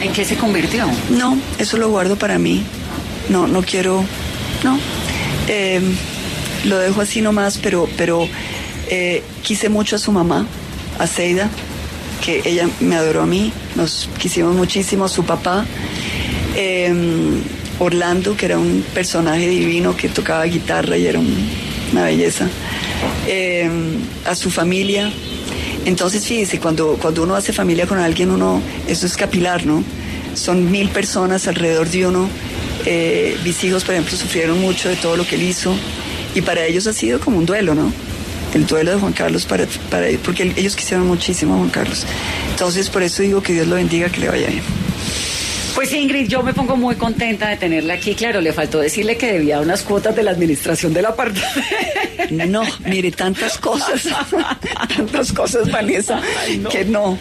[0.00, 0.86] ¿En qué se convirtió?
[1.10, 2.62] No, eso lo guardo para mí.
[3.28, 4.04] No, no quiero,
[4.62, 4.78] no.
[5.48, 5.80] Eh,
[6.64, 8.28] lo dejo así nomás, pero, pero
[8.88, 10.46] eh, quise mucho a su mamá,
[10.98, 11.48] a Seida,
[12.24, 15.64] que ella me adoró a mí, nos quisimos muchísimo, a su papá,
[16.56, 16.92] eh,
[17.78, 21.48] Orlando, que era un personaje divino que tocaba guitarra y era un-
[21.92, 22.48] una belleza,
[23.28, 23.70] eh,
[24.24, 25.12] a su familia.
[25.84, 29.84] Entonces, fíjese, cuando, cuando uno hace familia con alguien, uno, eso es capilar, ¿no?
[30.34, 32.28] Son mil personas alrededor de uno.
[32.84, 35.74] Eh, mis hijos, por ejemplo, sufrieron mucho de todo lo que él hizo
[36.34, 37.92] y para ellos ha sido como un duelo, ¿no?
[38.54, 42.06] El duelo de Juan Carlos, para, para, porque ellos quisieron muchísimo a Juan Carlos.
[42.50, 44.62] Entonces, por eso digo que Dios lo bendiga, que le vaya bien.
[45.76, 48.14] Pues Ingrid, yo me pongo muy contenta de tenerla aquí.
[48.14, 51.60] Claro, le faltó decirle que debía unas cuotas de la administración del apartamento.
[52.30, 54.08] No, mire, tantas cosas,
[54.96, 56.18] tantas cosas, Vanessa,
[56.70, 57.18] que no.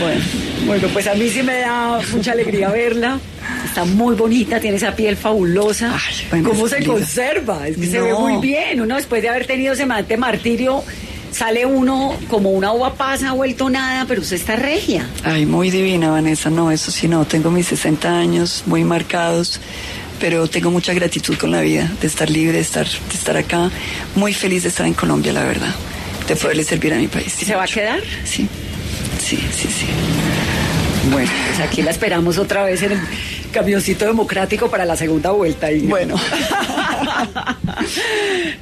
[0.00, 0.20] Bueno,
[0.64, 3.20] Bueno, pues a mí sí me da mucha alegría verla.
[3.72, 5.94] Está muy bonita, tiene esa piel fabulosa.
[5.94, 7.66] Ay, bueno, ¿Cómo se conserva?
[7.66, 8.82] Es que se ve muy bien.
[8.82, 10.84] Uno después de haber tenido semejante martirio,
[11.30, 15.08] sale uno como una uva pasa, ha vuelto nada, pero usted está regia.
[15.24, 16.50] Ay, muy divina, Vanessa.
[16.50, 17.24] No, eso sí, no.
[17.24, 19.58] Tengo mis 60 años muy marcados,
[20.20, 23.70] pero tengo mucha gratitud con la vida, de estar libre, de estar, de estar acá.
[24.14, 25.74] Muy feliz de estar en Colombia, la verdad.
[26.28, 27.40] De poderle servir a mi país.
[27.40, 28.00] ¿Y se va a quedar?
[28.24, 28.46] Sí,
[29.18, 29.86] sí, sí, sí.
[31.10, 33.00] Bueno, pues aquí la esperamos otra vez en el
[33.52, 35.70] camioncito democrático para la segunda vuelta.
[35.70, 35.88] Ingrid.
[35.90, 36.16] Bueno.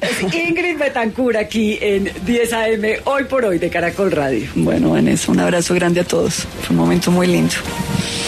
[0.01, 4.49] Es Ingrid Betancur aquí en 10 AM, hoy por hoy de Caracol Radio.
[4.55, 6.47] Bueno, Vanessa, un abrazo grande a todos.
[6.62, 7.55] Fue un momento muy lindo.